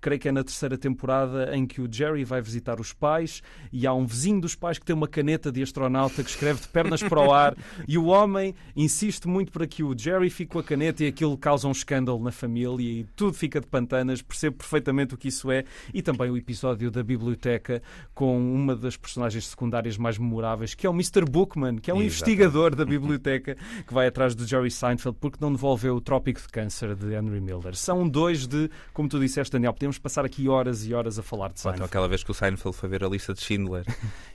creio 0.00 0.20
que 0.20 0.28
é 0.28 0.32
na 0.32 0.44
terceira 0.44 0.76
temporada, 0.76 1.54
em 1.56 1.66
que 1.66 1.80
o 1.80 1.88
Jerry 1.90 2.24
vai 2.24 2.40
visitar 2.40 2.80
os 2.80 2.92
pais 2.92 3.42
e 3.72 3.86
há 3.86 3.92
um 3.92 4.06
vizinho 4.06 4.40
dos 4.40 4.54
pais 4.54 4.78
que 4.78 4.86
tem 4.86 4.94
uma 4.94 5.08
caneta 5.08 5.50
de 5.50 5.62
astronauta 5.62 6.22
que 6.22 6.30
escreve 6.30 6.60
de 6.60 6.68
pernas 6.68 7.02
para 7.02 7.20
o 7.20 7.32
ar 7.32 7.56
e 7.86 7.98
o 7.98 8.06
homem 8.06 8.54
insiste 8.76 9.26
muito 9.26 9.52
para 9.52 9.66
que 9.66 9.82
o 9.82 9.96
Jerry 9.96 10.30
fique 10.30 10.52
com 10.52 10.58
a 10.58 10.62
caneta 10.62 11.04
e 11.04 11.08
aquilo 11.08 11.36
causa 11.36 11.68
um 11.68 11.72
escândalo 11.72 12.22
na 12.22 12.32
família 12.32 13.00
e 13.00 13.04
tudo 13.16 13.34
fica 13.34 13.60
de 13.60 13.66
pantanas. 13.66 14.22
Percebo 14.22 14.56
perfeitamente 14.56 15.14
o 15.14 15.18
que 15.18 15.28
isso 15.28 15.50
é. 15.50 15.64
E 15.92 16.02
também 16.02 16.30
o 16.30 16.36
episódio 16.36 16.90
da 16.90 17.02
biblioteca 17.02 17.82
com 18.14 18.38
uma 18.54 18.74
das 18.74 18.96
personagens 18.96 19.46
secundárias 19.46 19.96
mais 19.96 20.18
memoráveis, 20.18 20.74
que 20.74 20.86
é 20.86 20.90
o 20.90 20.92
Mr. 20.92 21.24
Bookman, 21.24 21.76
que 21.76 21.90
é 21.90 21.94
um 21.94 22.02
investigador 22.02 22.74
da 22.74 22.84
biblioteca 22.84 23.56
que 23.86 23.94
vai 23.94 24.06
atrás 24.06 24.34
do 24.34 24.46
Jerry 24.46 24.70
Seinfeld 24.70 25.18
porque 25.20 25.38
não 25.40 25.52
devolveu 25.52 25.96
o 25.96 26.00
Trópico 26.00 26.40
de 26.40 26.48
Câncer 26.48 26.94
de 26.94 27.14
Henry 27.14 27.40
Miller. 27.40 27.74
São 27.74 28.08
dois 28.08 28.46
de, 28.46 28.70
como 28.92 29.08
tu 29.08 29.18
disseste, 29.18 29.52
Daniel, 29.52 29.72
podemos 29.72 29.87
passar 29.96 30.24
aqui 30.24 30.48
horas 30.48 30.84
e 30.84 30.92
horas 30.92 31.18
a 31.18 31.22
falar 31.22 31.48
de 31.50 31.60
Seinfeld. 31.60 31.76
Então, 31.78 31.86
aquela 31.86 32.08
vez 32.08 32.22
que 32.22 32.30
o 32.30 32.34
Seinfeld 32.34 32.76
foi 32.76 32.88
ver 32.88 33.04
a 33.04 33.08
lista 33.08 33.32
de 33.32 33.40
Schindler 33.40 33.86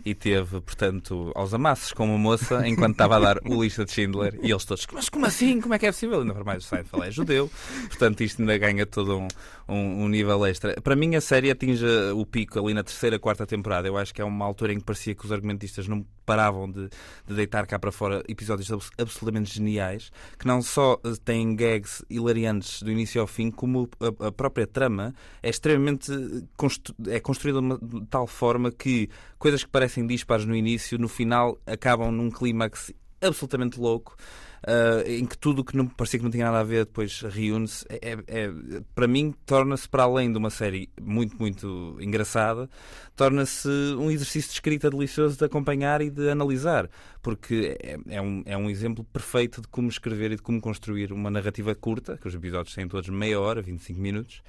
e 0.06 0.16
teve, 0.16 0.62
portanto, 0.62 1.32
aos 1.36 1.54
amassos 1.54 1.92
com 1.92 2.06
uma 2.06 2.18
moça 2.18 2.68
enquanto 2.68 2.94
estava 2.94 3.18
a 3.18 3.20
dar 3.20 3.38
o 3.46 3.62
lista 3.62 3.86
de 3.86 3.92
Schindler 3.92 4.40
e 4.42 4.50
eles 4.50 4.66
todos, 4.66 4.88
mas 4.92 5.10
como 5.10 5.26
assim? 5.26 5.60
Como 5.62 5.74
é 5.74 5.80
que 5.80 5.86
é 5.86 5.92
possível? 5.92 6.22
Ainda 6.22 6.44
mais 6.44 6.66
o 6.66 6.68
Seinfeld 6.68 7.06
é 7.06 7.12
judeu, 7.12 7.52
portanto 7.88 8.24
isto 8.24 8.42
ainda 8.42 8.58
ganha 8.58 8.86
todo 8.86 9.20
um, 9.20 9.28
um, 9.68 10.04
um, 10.04 10.08
nível 10.08 10.46
extra. 10.46 10.80
Para 10.82 10.96
mim 10.96 11.16
a 11.16 11.22
série 11.22 11.52
atinge 11.52 11.86
o 12.16 12.26
pico 12.26 12.60
ali 12.60 12.74
na 12.74 12.84
terceira, 12.84 13.20
quarta 13.20 13.46
temporada. 13.46 13.88
Eu 13.88 13.98
acho 13.98 14.14
que 14.14 14.22
é 14.22 14.26
uma 14.26 14.46
altura 14.46 14.74
em 14.74 14.78
que 14.78 14.84
parecia 14.84 15.16
que 15.16 15.26
os 15.26 15.32
argumentistas 15.32 15.88
não 15.88 16.06
paravam 16.26 16.70
de, 16.72 16.90
de 17.28 17.36
deitar 17.36 17.68
cá 17.68 17.78
para 17.78 17.92
fora 17.92 18.24
episódios 18.28 18.72
absolutamente 18.98 19.54
geniais, 19.54 20.12
que 20.40 20.48
não 20.48 20.62
só 20.62 21.00
têm 21.24 21.56
gags 21.56 22.04
hilariantes 22.10 22.82
do 22.82 22.92
início 22.92 23.20
ao 23.20 23.28
fim, 23.28 23.52
como 23.52 23.90
a, 24.00 24.28
a 24.28 24.32
própria 24.32 24.66
trama 24.66 25.14
é 25.42 25.50
extremamente 25.50 26.12
constru 26.56 26.96
é 27.08 27.20
construída 27.20 27.60
de 27.82 28.06
tal 28.08 28.28
forma 28.28 28.72
que 28.72 29.10
coisas 29.38 29.64
que 29.64 29.70
parecem 29.70 30.08
dispares 30.08 30.46
no 30.46 30.56
início, 30.56 30.98
no 30.98 31.08
final 31.08 31.60
acabam 31.66 32.12
num 32.12 32.30
clímax 32.30 32.94
absolutamente 33.28 33.80
louco 33.80 34.16
uh, 34.64 35.08
em 35.10 35.26
que 35.26 35.38
tudo 35.38 35.60
o 35.62 35.66
que 35.66 35.76
não 35.76 35.88
parecia 35.88 36.20
que 36.20 36.24
não 36.24 36.32
tinha 36.32 36.46
nada 36.46 36.60
a 36.60 36.64
ver 36.64 36.86
depois 36.86 37.22
reúne-se. 37.22 37.86
É, 37.90 38.12
é, 38.12 38.14
é 38.28 38.52
para 38.96 39.08
mim, 39.08 39.34
torna-se, 39.46 39.88
para 39.88 40.04
além 40.04 40.32
de 40.32 40.38
uma 40.38 40.50
série 40.50 40.90
muito, 41.02 41.38
muito 41.38 41.98
engraçada, 42.00 42.70
torna-se 43.16 43.68
um 43.98 44.10
exercício 44.10 44.50
de 44.50 44.56
escrita 44.56 44.90
delicioso 44.90 45.38
de 45.38 45.46
acompanhar 45.46 46.02
e 46.02 46.10
de 46.10 46.30
analisar, 46.30 46.90
porque 47.22 47.78
é, 47.82 47.98
é, 48.10 48.22
um, 48.22 48.44
é 48.46 48.58
um 48.58 48.70
exemplo 48.70 49.04
perfeito 49.06 49.62
de 49.62 49.68
como 49.68 49.90
escrever 49.90 50.32
e 50.32 50.36
de 50.36 50.42
como 50.42 50.62
construir 50.62 51.12
uma 51.12 51.30
narrativa 51.30 51.74
curta, 51.76 52.18
que 52.18 52.28
os 52.28 52.36
episódios 52.36 52.74
têm 52.74 52.88
todos 52.88 53.10
meia 53.10 53.40
hora, 53.40 53.62
25 53.62 54.00
minutos. 54.00 54.42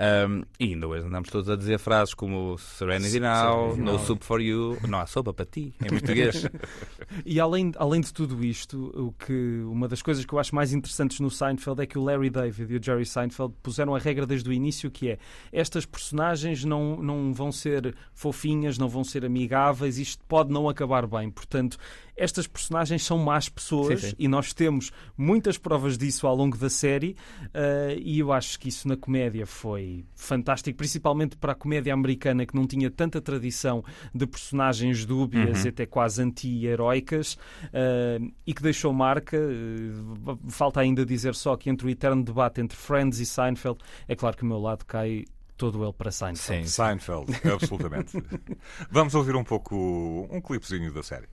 Um, 0.00 0.44
e 0.58 0.72
ainda 0.72 0.88
hoje 0.88 1.06
andamos 1.06 1.28
todos 1.28 1.50
a 1.50 1.56
dizer 1.56 1.78
frases 1.78 2.14
como 2.14 2.56
Serenity 2.56 3.20
Now, 3.20 3.76
No 3.76 3.98
Soup 3.98 4.24
for 4.24 4.40
You, 4.40 4.78
não 4.88 4.98
há 4.98 5.04
sopa 5.04 5.34
para 5.34 5.44
ti, 5.44 5.74
em 5.78 5.88
português. 5.88 6.46
e 7.26 7.38
além, 7.38 7.70
além 7.76 8.00
de 8.00 8.10
tudo 8.10 8.42
isto, 8.42 8.90
o 8.94 9.12
que, 9.12 9.60
uma 9.64 9.86
das 9.86 10.00
coisas 10.00 10.24
que 10.24 10.32
eu 10.32 10.38
acho 10.38 10.54
mais 10.54 10.72
interessantes 10.72 11.20
no 11.20 11.30
Seinfeld 11.30 11.82
é 11.82 11.86
que 11.86 11.98
o 11.98 12.02
Larry 12.02 12.30
David 12.30 12.72
e 12.72 12.78
o 12.78 12.82
Jerry 12.82 13.04
Seinfeld 13.04 13.52
puseram 13.62 13.94
a 13.94 13.98
regra 13.98 14.26
desde 14.26 14.48
o 14.48 14.52
início 14.54 14.90
que 14.90 15.10
é 15.10 15.18
estas 15.52 15.84
personagens 15.84 16.64
não, 16.64 16.96
não 16.96 17.34
vão 17.34 17.52
ser 17.52 17.94
fofinhas, 18.14 18.78
não 18.78 18.88
vão 18.88 19.04
ser 19.04 19.22
amigáveis, 19.22 19.98
isto 19.98 20.24
pode 20.26 20.50
não 20.50 20.66
acabar 20.66 21.06
bem. 21.06 21.30
Portanto, 21.30 21.76
estas 22.20 22.46
personagens 22.46 23.02
são 23.02 23.16
más 23.18 23.48
pessoas 23.48 24.00
sim, 24.00 24.08
sim. 24.10 24.16
e 24.18 24.28
nós 24.28 24.52
temos 24.52 24.92
muitas 25.16 25.56
provas 25.56 25.96
disso 25.96 26.26
ao 26.26 26.36
longo 26.36 26.56
da 26.56 26.68
série 26.68 27.16
uh, 27.46 27.98
e 27.98 28.18
eu 28.18 28.30
acho 28.30 28.60
que 28.60 28.68
isso 28.68 28.86
na 28.86 28.96
comédia 28.96 29.46
foi 29.46 30.04
fantástico, 30.14 30.76
principalmente 30.76 31.36
para 31.36 31.52
a 31.52 31.54
comédia 31.54 31.94
americana 31.94 32.44
que 32.44 32.54
não 32.54 32.66
tinha 32.66 32.90
tanta 32.90 33.20
tradição 33.22 33.82
de 34.14 34.26
personagens 34.26 35.06
dúbias, 35.06 35.62
uhum. 35.62 35.70
até 35.70 35.86
quase 35.86 36.22
anti-heroicas 36.22 37.34
uh, 37.34 38.32
e 38.46 38.52
que 38.52 38.62
deixou 38.62 38.92
marca. 38.92 39.38
Uh, 39.38 40.38
falta 40.48 40.80
ainda 40.80 41.06
dizer 41.06 41.34
só 41.34 41.56
que 41.56 41.70
entre 41.70 41.86
o 41.86 41.90
eterno 41.90 42.22
debate 42.22 42.60
entre 42.60 42.76
Friends 42.76 43.18
e 43.18 43.24
Seinfeld, 43.24 43.78
é 44.06 44.14
claro 44.14 44.36
que 44.36 44.42
o 44.42 44.46
meu 44.46 44.58
lado 44.58 44.84
cai 44.84 45.24
todo 45.56 45.82
ele 45.82 45.92
para 45.92 46.10
Seinfeld. 46.10 46.68
Sim, 46.68 46.70
Seinfeld, 46.70 47.32
absolutamente. 47.50 48.22
Vamos 48.90 49.14
ouvir 49.14 49.36
um 49.36 49.44
pouco 49.44 50.28
um 50.30 50.40
clipezinho 50.40 50.92
da 50.92 51.02
série. 51.02 51.26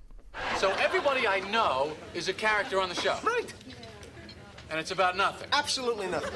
So 0.58 0.71
everybody 0.80 1.28
I 1.28 1.39
know 1.52 1.91
is 2.13 2.30
a 2.30 2.34
character 2.34 2.82
on 2.82 2.89
the 2.89 2.95
show. 2.95 3.17
Right. 3.23 3.54
And 4.69 4.80
it's 4.80 4.91
about 4.91 5.15
nothing. 5.15 5.47
Absolutely 5.54 6.08
nothing. 6.08 6.34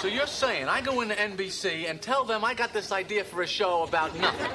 So 0.00 0.08
you're 0.08 0.26
saying 0.26 0.68
I 0.68 0.80
go 0.80 1.00
into 1.00 1.14
NBC 1.14 1.88
and 1.88 2.00
tell 2.00 2.24
them 2.24 2.44
I 2.44 2.52
got 2.52 2.72
this 2.72 2.92
idea 2.92 3.24
for 3.24 3.42
a 3.42 3.46
show 3.46 3.84
about 3.84 4.18
nothing? 4.18 4.50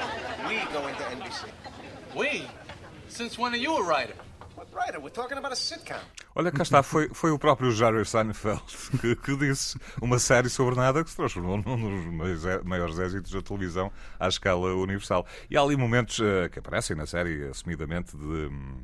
We 0.47 0.59
go 0.71 0.87
into 0.87 1.01
NBC. 1.03 1.45
We? 2.15 2.45
Since 3.07 3.39
when 3.39 3.53
are 3.53 3.57
you 3.57 3.77
a 3.77 3.83
writer? 3.83 4.13
Olha, 6.33 6.51
cá 6.51 6.63
está, 6.63 6.81
foi, 6.81 7.09
foi 7.13 7.31
o 7.31 7.37
próprio 7.37 7.71
Jerry 7.71 8.05
Seinfeld 8.05 8.61
que, 9.01 9.15
que 9.15 9.35
disse 9.37 9.77
uma 10.01 10.17
série 10.17 10.49
sobre 10.49 10.75
nada 10.75 11.03
que 11.03 11.09
se 11.09 11.15
transformou 11.15 11.57
num 11.57 11.75
dos 12.03 12.05
maiores- 12.13 12.63
maiores 12.63 12.97
êxitos 12.99 13.31
da 13.31 13.41
televisão 13.41 13.91
à 14.19 14.27
escala 14.27 14.73
universal. 14.75 15.25
E 15.49 15.57
há 15.57 15.61
ali 15.61 15.75
momentos 15.75 16.19
eh, 16.19 16.49
que 16.49 16.59
aparecem 16.59 16.95
na 16.95 17.05
série, 17.05 17.47
assumidamente, 17.49 18.15
de, 18.15 18.23
hum, 18.25 18.77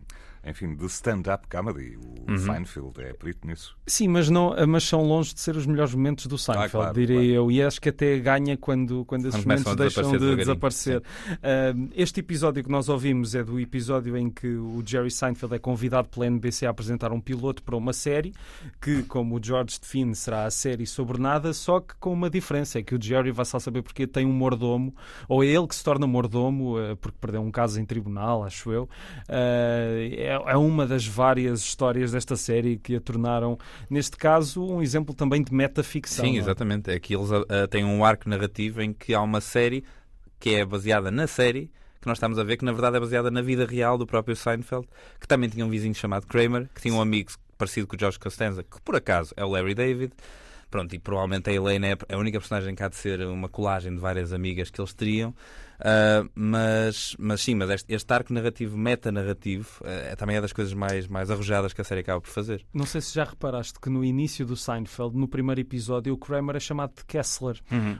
enfim, 0.49 0.75
de 0.75 0.86
stand-up 0.86 1.47
comedy. 1.47 1.97
O 1.97 2.17
Uhum. 2.27 2.38
Seinfeld 2.38 3.01
é 3.01 3.13
perito 3.13 3.47
nisso. 3.47 3.77
Sim, 3.86 4.10
mas, 4.10 4.29
não, 4.29 4.53
mas 4.67 4.83
são 4.83 5.01
longe 5.03 5.33
de 5.33 5.39
ser 5.39 5.55
os 5.55 5.65
melhores 5.65 5.93
momentos 5.93 6.27
do 6.27 6.38
Seinfeld, 6.38 6.71
claro, 6.71 6.93
diria 6.93 7.15
claro. 7.15 7.31
eu. 7.31 7.51
E 7.51 7.62
acho 7.63 7.79
que 7.79 7.89
até 7.89 8.19
ganha 8.19 8.57
quando, 8.57 9.05
quando 9.05 9.27
esses 9.27 9.43
momentos 9.45 9.75
deixam 9.75 10.12
de 10.17 10.36
desaparecer. 10.36 11.01
Ah, 11.41 11.73
este 11.95 12.19
episódio 12.19 12.63
que 12.63 12.69
nós 12.69 12.89
ouvimos 12.89 13.33
é 13.33 13.43
do 13.43 13.60
episódio 13.60 14.17
em 14.17 14.29
que 14.29 14.47
o 14.47 14.83
Jerry 14.86 15.10
Seinfeld 15.10 15.55
é 15.55 15.60
convidado 15.60 16.10
pela 16.10 16.27
NBC 16.27 16.65
a 16.65 16.69
apresentar 16.69 17.12
um 17.12 17.21
piloto 17.21 17.63
para 17.63 17.75
uma 17.75 17.93
série, 17.93 18.33
que, 18.81 19.03
como 19.03 19.38
o 19.38 19.43
George 19.43 19.79
define, 19.79 20.13
será 20.15 20.45
a 20.45 20.51
série 20.51 20.86
sobre 20.86 21.17
nada, 21.19 21.53
só 21.53 21.79
que 21.79 21.95
com 21.99 22.12
uma 22.12 22.29
diferença: 22.29 22.79
é 22.79 22.83
que 22.83 22.93
o 22.93 23.01
Jerry 23.01 23.31
vai 23.31 23.45
só 23.45 23.60
saber 23.60 23.81
porque 23.81 24.05
tem 24.05 24.25
um 24.25 24.33
mordomo, 24.33 24.93
ou 25.29 25.43
é 25.43 25.47
ele 25.47 25.67
que 25.67 25.75
se 25.75 25.83
torna 25.83 26.05
mordomo, 26.05 26.77
ah, 26.77 26.95
porque 26.97 27.17
perdeu 27.21 27.41
um 27.41 27.51
caso 27.51 27.79
em 27.79 27.86
tribunal, 27.86 28.43
acho 28.43 28.71
eu. 28.71 28.89
Ah, 29.29 29.38
é, 29.38 30.37
é 30.45 30.58
uma 30.58 30.86
das 30.86 31.06
várias 31.06 31.62
histórias 31.62 32.12
desta 32.12 32.36
série 32.36 32.78
que 32.78 32.95
a 32.95 33.02
tornaram, 33.02 33.58
neste 33.89 34.17
caso, 34.17 34.65
um 34.65 34.82
exemplo 34.82 35.13
também 35.13 35.41
de 35.41 35.54
metaficção. 35.54 36.26
Sim, 36.26 36.36
é? 36.36 36.39
exatamente. 36.39 36.91
É 36.91 37.00
que 37.00 37.15
eles 37.15 37.30
ah, 37.32 37.67
têm 37.69 37.84
um 37.84 38.04
arco 38.04 38.30
narrativo 38.30 38.82
em 38.82 38.93
que 38.93 39.13
há 39.13 39.21
uma 39.21 39.41
série 39.41 39.84
que 40.39 40.56
é 40.56 40.65
baseada 40.65 41.10
na 41.10 41.28
série 41.28 41.71
que 42.00 42.08
nós 42.08 42.17
estamos 42.17 42.38
a 42.39 42.43
ver, 42.43 42.58
que 42.58 42.65
na 42.65 42.71
verdade 42.71 42.97
é 42.97 43.00
baseada 43.00 43.32
na 43.32 43.41
vida 43.41 43.65
real 43.65 43.97
do 43.97 44.06
próprio 44.06 44.36
Seinfeld, 44.36 44.88
que 45.19 45.28
também 45.28 45.50
tinha 45.50 45.65
um 45.65 45.69
vizinho 45.69 45.95
chamado 45.95 46.28
Kramer, 46.28 46.69
que 46.73 46.82
tinha 46.82 46.93
um 46.93 47.02
amigo 47.02 47.32
parecido 47.58 47.88
com 47.88 47.95
o 47.95 48.00
George 48.00 48.19
Costanza, 48.19 48.63
que 48.63 48.82
por 48.82 48.95
acaso 48.95 49.34
é 49.36 49.43
o 49.43 49.50
Larry 49.50 49.73
David. 49.73 50.13
Pronto, 50.69 50.93
e 50.93 51.00
provavelmente 51.00 51.50
a 51.50 51.54
Elaine 51.54 51.88
é 51.88 51.97
a 52.13 52.17
única 52.17 52.39
personagem 52.39 52.76
que 52.76 52.84
há 52.84 52.89
de 52.89 52.97
ser 52.97 53.21
uma 53.21 53.47
colagem 53.47 53.93
de 53.93 54.00
várias 54.00 54.34
amigas 54.34 54.69
que 54.69 54.80
eles 54.80 54.93
teriam. 54.93 55.34
Ah, 55.79 56.25
mas, 56.35 57.15
mas 57.19 57.41
sim, 57.41 57.55
mas 57.55 57.69
este, 57.69 57.93
este 57.93 58.11
arco 58.13 58.33
narrativo, 58.33 58.77
meta-narrativo, 58.77 59.67
é 59.83 60.15
também 60.15 60.35
é 60.37 60.41
das 60.41 60.53
coisas 60.53 60.73
mais, 60.73 61.07
mais 61.07 61.29
arrojadas 61.29 61.73
que 61.73 61.81
a 61.81 61.83
série 61.83 62.01
acaba 62.01 62.21
por 62.21 62.29
fazer. 62.29 62.65
Não 62.73 62.85
sei 62.85 63.01
se 63.01 63.13
já 63.13 63.23
reparaste 63.23 63.79
que 63.79 63.89
no 63.89 64.03
início 64.03 64.45
do 64.45 64.55
Seinfeld, 64.55 65.15
no 65.17 65.27
primeiro 65.27 65.61
episódio, 65.61 66.13
o 66.13 66.17
Kramer 66.17 66.55
é 66.55 66.59
chamado 66.59 66.93
de 66.95 67.05
Kessler, 67.05 67.59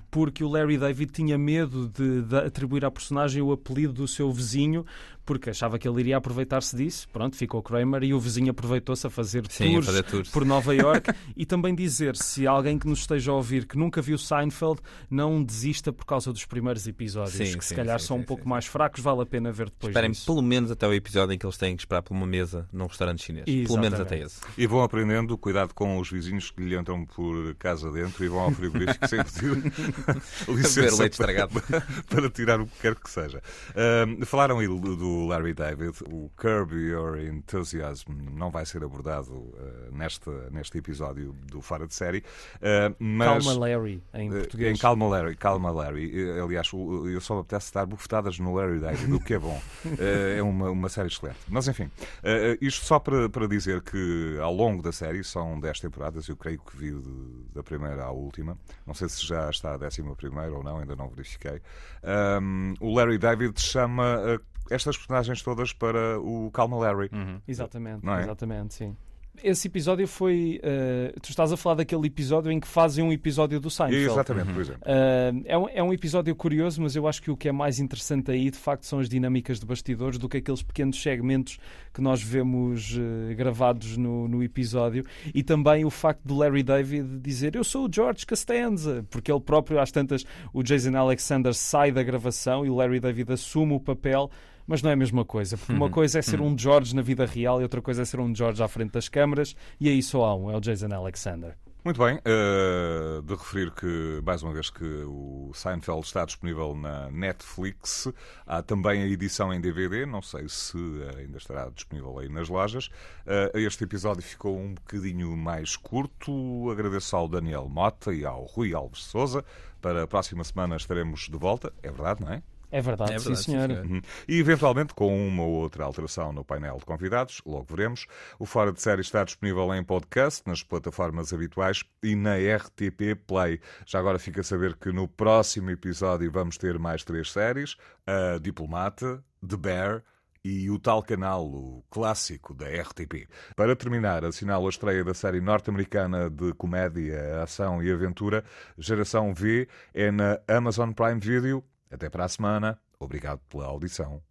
porque 0.09 0.43
o 0.43 0.47
Larry 0.49 0.77
David 0.77 1.11
tinha 1.11 1.37
medo 1.37 1.87
de, 1.89 2.21
de 2.23 2.35
atribuir 2.37 2.85
à 2.85 2.91
personagem 2.91 3.41
o 3.41 3.51
apelido 3.51 3.93
do 3.93 4.07
seu 4.07 4.31
vizinho, 4.31 4.85
porque 5.25 5.49
achava 5.49 5.77
que 5.77 5.85
ele 5.87 5.99
iria 5.99 6.15
aproveitar-se 6.17 6.73
disso. 6.75 7.07
Pronto, 7.11 7.35
ficou 7.35 7.61
Kramer 7.61 8.01
e 8.03 8.13
o 8.13 8.19
vizinho 8.19 8.51
aproveitou-se 8.51 9.05
a 9.05 9.09
fazer, 9.09 9.43
Sim, 9.49 9.65
a 9.65 9.71
tours 9.73 9.85
fazer 9.85 10.03
tours. 10.03 10.29
por 10.29 10.45
Nova 10.45 10.73
York 10.75 11.11
e 11.35 11.45
também 11.45 11.75
dizer 11.75 12.15
se 12.15 12.47
alguém 12.47 12.79
que 12.79 12.87
nos 12.87 12.99
esteja 12.99 13.31
a 13.31 13.35
ouvir 13.35 13.65
que 13.65 13.77
nunca 13.77 14.01
viu 14.01 14.17
Seinfeld 14.17 14.79
não 15.09 15.43
desista 15.43 15.91
por 15.91 16.05
causa 16.05 16.31
dos 16.31 16.45
primeiros 16.45 16.87
episódios, 16.87 17.33
Sim, 17.49 17.57
que 17.57 17.65
se 17.67 17.69
sim, 17.69 17.75
calhar 17.75 17.99
sim, 17.99 18.08
são 18.08 18.17
sim, 18.17 18.23
um 18.23 18.25
pouco 18.25 18.43
sim. 18.43 18.49
mais 18.49 18.65
fracos, 18.65 19.01
vale 19.01 19.21
a 19.21 19.25
pena 19.25 19.51
ver 19.51 19.65
depois 19.69 19.91
Esperem 19.91 20.12
disso. 20.12 20.25
pelo 20.25 20.41
menos 20.41 20.71
até 20.71 20.88
o 20.88 20.93
episódio 20.93 21.34
em 21.34 21.38
que 21.38 21.45
eles 21.45 21.58
têm 21.58 21.75
que 21.75 21.82
esperar 21.84 22.01
por 22.01 22.13
uma 22.13 22.25
mesa 22.27 22.67
num 22.71 22.86
restaurante 22.88 23.23
chinês. 23.23 23.45
Pelo 23.45 23.77
menos 23.80 23.99
Exatamente. 23.99 24.01
até 24.01 24.19
esse. 24.25 24.41
E 24.58 24.65
vão 24.67 24.82
aprendendo, 24.84 25.38
cuidado 25.38 25.73
com 25.73 25.97
os 25.99 26.10
vizinhos 26.10 26.51
que 26.51 26.62
lhe 26.63 26.75
entram 26.77 27.06
por 27.06 27.53
casa 27.56 27.91
dentro 27.91 28.23
e 28.23 28.27
vão 28.27 28.39
ao 28.39 28.51
frigorífico 28.51 29.08
sem 29.08 29.23
pedir 29.23 29.73
licença 30.47 31.01
leite 31.01 31.17
para, 31.17 31.32
estragado. 31.32 31.62
para 32.10 32.30
tirar 32.30 32.62
o 32.62 32.65
que 32.67 32.80
quer 32.82 32.95
que 32.95 33.10
seja. 33.10 33.41
Ahm, 33.75 34.23
falaram 34.25 34.60
aí 34.60 34.67
do 34.67 35.25
Larry 35.27 35.53
David, 35.53 35.93
o 36.12 36.30
Curb 36.36 36.73
Your 36.75 37.17
Enthusiasm 37.19 38.12
não 38.34 38.49
vai 38.51 38.65
ser 38.65 38.84
abordado 38.84 39.53
ah, 39.58 39.89
neste, 39.91 40.30
neste 40.51 40.77
episódio 40.77 41.34
do 41.47 41.62
Fora 41.62 41.88
de 41.88 41.93
Série, 41.93 42.23
Ah, 42.62 42.93
mas... 42.99 43.45
Calma 43.45 43.60
Larry, 43.67 44.01
em 44.13 44.27
Eh, 44.30 44.39
português. 44.39 44.77
Em 44.77 44.82
Calma 44.82 45.08
Larry, 45.08 45.36
Calma 45.36 45.71
Larry. 45.71 46.12
Aliás, 46.39 46.69
eu 46.73 47.19
só 47.21 47.36
me 47.36 47.41
apetece 47.57 47.73
dar 47.73 47.85
bufetadas 47.85 48.39
no 48.39 48.53
Larry 48.53 48.79
David, 48.79 49.11
o 49.13 49.19
que 49.19 49.33
é 49.33 49.39
bom. 49.39 49.59
Eh, 49.99 50.37
É 50.37 50.43
uma, 50.43 50.69
uma 50.69 50.89
série 50.89 51.07
excelente. 51.07 51.37
Mas 51.47 51.67
enfim, 51.67 51.89
eh, 52.23 52.57
isto 52.61 52.85
só 52.85 52.99
para, 52.99 53.27
para 53.29 53.47
dizer 53.47 53.81
que 53.81 54.37
ao 54.41 54.53
longo 54.53 54.81
da 54.83 54.91
série, 54.91 55.23
são 55.23 55.59
10 55.59 55.79
temporadas, 55.79 56.27
eu 56.27 56.35
creio 56.37 56.59
que 56.59 56.77
vi 56.77 56.91
de- 56.91 57.43
da 57.53 57.63
primeira 57.63 58.03
à 58.03 58.11
última. 58.11 58.57
Não 58.85 58.93
sei 58.93 59.09
se 59.09 59.25
já 59.25 59.49
está 59.49 59.73
a 59.73 59.77
décima 59.77 60.15
primeira 60.15 60.53
ou 60.53 60.63
não, 60.63 60.77
ainda 60.79 60.95
não 60.95 61.09
verifiquei. 61.09 61.61
Ahm, 62.03 62.73
o 62.79 62.93
Larry 62.95 63.17
David 63.17 63.59
chama 63.59 64.19
eh, 64.25 64.39
estas 64.69 64.97
personagens 64.97 65.41
todas 65.41 65.73
para 65.73 66.19
o 66.19 66.51
Calma 66.51 66.77
Larry. 66.77 67.09
Exatamente, 67.47 68.05
Não 68.05 68.15
é? 68.15 68.23
exatamente, 68.23 68.73
sim. 68.73 68.95
Esse 69.43 69.67
episódio 69.67 70.08
foi. 70.08 70.60
eh, 70.63 71.13
tu 71.21 71.30
estás 71.30 71.52
a 71.52 71.58
falar 71.58 71.76
daquele 71.76 72.08
episódio 72.08 72.52
em 72.52 72.60
que 72.60 72.67
fazem 72.67 73.04
um 73.04 73.12
episódio 73.12 73.60
do 73.60 73.69
Seinfeld. 73.69 74.12
Exatamente, 74.12 74.54
por 74.54 74.62
exemplo. 74.62 74.82
Eh, 74.86 75.32
é, 75.45 75.58
um, 75.58 75.69
é 75.69 75.84
um 75.84 75.93
episódio 75.93 76.36
curioso, 76.36 76.82
mas 76.82 76.95
eu 76.95 77.08
acho 77.08 77.21
que 77.21 77.30
o 77.30 77.38
que 77.38 77.47
é 77.47 77.52
mais 77.52 77.80
interessante 77.80 78.32
aí, 78.32 78.50
de 78.50 78.58
facto, 78.58 78.86
são 78.86 79.00
as 79.00 79.08
dinâmicas 79.08 79.60
de 79.60 79.65
bastidores 79.65 80.17
do 80.17 80.28
que 80.28 80.38
aqueles 80.38 80.62
pequenos 80.62 81.02
segmentos 81.02 81.60
que 81.93 82.02
nós 82.02 82.21
vemos 82.21 82.97
eh, 82.97 83.34
gravados 83.36 83.97
no, 83.97 84.28
no 84.28 84.43
episódio. 84.43 85.06
E 85.34 85.43
também 85.43 85.86
o 85.86 85.89
facto 85.89 86.21
de 86.26 86.34
Larry 86.34 86.63
David 86.63 87.19
dizer 87.19 87.56
eu 87.56 87.63
sou 87.63 87.88
o 87.88 87.89
George 87.91 88.26
Costanza, 88.26 89.06
porque 89.10 89.32
ele 89.32 89.41
próprio, 89.41 89.80
às 89.80 89.91
tantas, 89.91 90.26
o 90.54 90.63
Jason 90.63 90.95
Alexander 90.95 91.54
sai 91.54 91.91
da 91.91 92.04
gravação 92.04 92.65
e 92.65 92.69
o 92.69 92.76
Larry 92.76 93.00
David 93.00 93.34
assume 93.34 93.73
o 93.73 93.80
papel. 93.80 94.30
Mas 94.67 94.82
não 94.82 94.89
é 94.89 94.93
a 94.93 94.97
mesma 94.97 95.23
coisa, 95.23 95.58
porque 95.58 95.71
uma 95.71 95.89
coisa 95.89 96.19
é 96.19 96.21
ser 96.21 96.41
um 96.41 96.58
George 96.58 96.93
na 96.93 97.01
vida 97.01 97.25
real 97.25 97.62
e 97.62 97.63
outra 97.63 97.82
coisa 97.82 98.01
é 98.01 98.06
ser 98.06 98.19
um 98.19 98.36
George 98.36 98.62
à 98.62 98.67
frente 98.67 98.91
das 98.91 99.08
câmaras, 99.08 99.56
e 99.80 99.88
aí 99.88 100.03
só 100.03 100.25
há 100.25 100.36
um, 100.36 100.51
é 100.51 100.58
o 100.58 100.60
Jason 100.60 100.93
Alexander. 100.93 101.56
Muito 101.88 102.03
bem, 102.03 102.19
eh, 102.25 103.21
de 103.23 103.34
referir 103.34 103.71
que, 103.71 104.21
mais 104.21 104.43
uma 104.43 104.51
vez, 104.51 104.69
que 104.69 104.84
o 104.84 105.51
Seinfeld 105.53 106.01
está 106.01 106.25
disponível 106.25 106.75
na 106.75 107.10
Netflix. 107.10 108.10
Há 108.45 108.62
também 108.62 109.03
a 109.03 109.08
edição 109.08 109.53
em 109.53 109.62
DVD, 109.62 110.06
não 110.06 110.21
sei 110.21 110.49
se 110.49 110.77
ainda 111.17 111.38
estará 111.38 111.69
disponível 111.69 112.19
aí 112.19 112.27
nas 112.27 112.49
lojas. 112.49 112.89
Eh, 113.25 113.51
este 113.56 113.86
episódio 113.86 114.21
ficou 114.21 114.60
um 114.60 114.73
bocadinho 114.73 115.38
mais 115.38 115.77
curto. 115.77 116.69
Agradeço 116.69 117.15
ao 117.15 117.25
Daniel 117.25 117.69
Mota 117.69 118.13
e 118.13 118.25
ao 118.25 118.43
Rui 118.43 118.73
Alves 118.73 119.03
Souza. 119.03 119.45
Para 119.82 120.03
a 120.03 120.08
próxima 120.08 120.43
semana 120.43 120.75
estaremos 120.75 121.30
de 121.30 121.38
volta, 121.38 121.71
é 121.82 121.89
verdade, 121.89 122.21
não 122.21 122.34
é? 122.34 122.43
É 122.69 122.82
verdade, 122.82 123.13
É 123.13 123.19
sim, 123.19 123.25
verdade, 123.25 123.45
sim, 123.45 123.51
senhora. 123.51 123.73
senhor. 123.75 123.86
Uhum. 123.86 124.01
E 124.27 124.39
eventualmente 124.39 124.93
com 124.93 125.27
uma 125.27 125.43
ou 125.43 125.53
outra 125.53 125.86
alteração 125.86 126.34
no 126.34 126.43
painel 126.43 126.77
de 126.77 126.86
convidados, 126.86 127.41
logo 127.45 127.65
veremos. 127.69 128.06
O 128.38 128.45
Fora 128.45 128.73
de 128.73 128.82
Série 128.82 129.01
está 129.01 129.23
disponível 129.23 129.73
em 129.73 129.84
podcast, 129.84 130.43
nas 130.45 130.63
plataformas 130.63 131.32
habituais 131.32 131.84
e 132.03 132.15
na 132.15 132.36
RTP 132.36 133.15
Play. 133.25 133.60
Já 133.86 133.99
agora 133.99 134.19
fica 134.19 134.41
a 134.41 134.43
saber 134.43 134.75
que 134.75 134.91
no 134.91 135.08
próximo 135.08 135.69
episódio 135.69 136.30
vamos 136.32 136.58
ter 136.58 136.77
mais 136.77 137.03
três 137.03 137.32
séries: 137.32 137.77
a 138.06 138.38
Diplomata, 138.38 139.23
The 139.47 139.56
Bear 139.58 140.03
e 140.43 140.69
o 140.69 140.80
tal 140.80 141.03
canal, 141.03 141.45
o 141.45 141.84
clássico 141.89 142.53
da 142.53 142.67
RTP. 142.67 143.27
Para 143.56 143.75
terminar, 143.75 144.23
assinalo 144.23 144.65
a 144.67 144.69
estreia 144.69 145.03
da 145.03 145.13
série 145.13 145.41
norte-americana 145.41 146.30
de 146.30 146.53
comédia, 146.53 147.41
ação 147.43 147.84
e 147.84 147.91
aventura, 147.91 148.43
Geração 148.77 149.34
V, 149.34 149.67
é 149.93 150.10
na 150.12 150.39
Amazon 150.47 150.91
Prime 150.91 151.19
Video. 151.19 151.63
Até 151.91 152.10
para 152.10 152.26
a 152.26 152.30
semana. 152.30 152.80
Obrigado 153.00 153.39
pela 153.50 153.65
audição. 153.65 154.21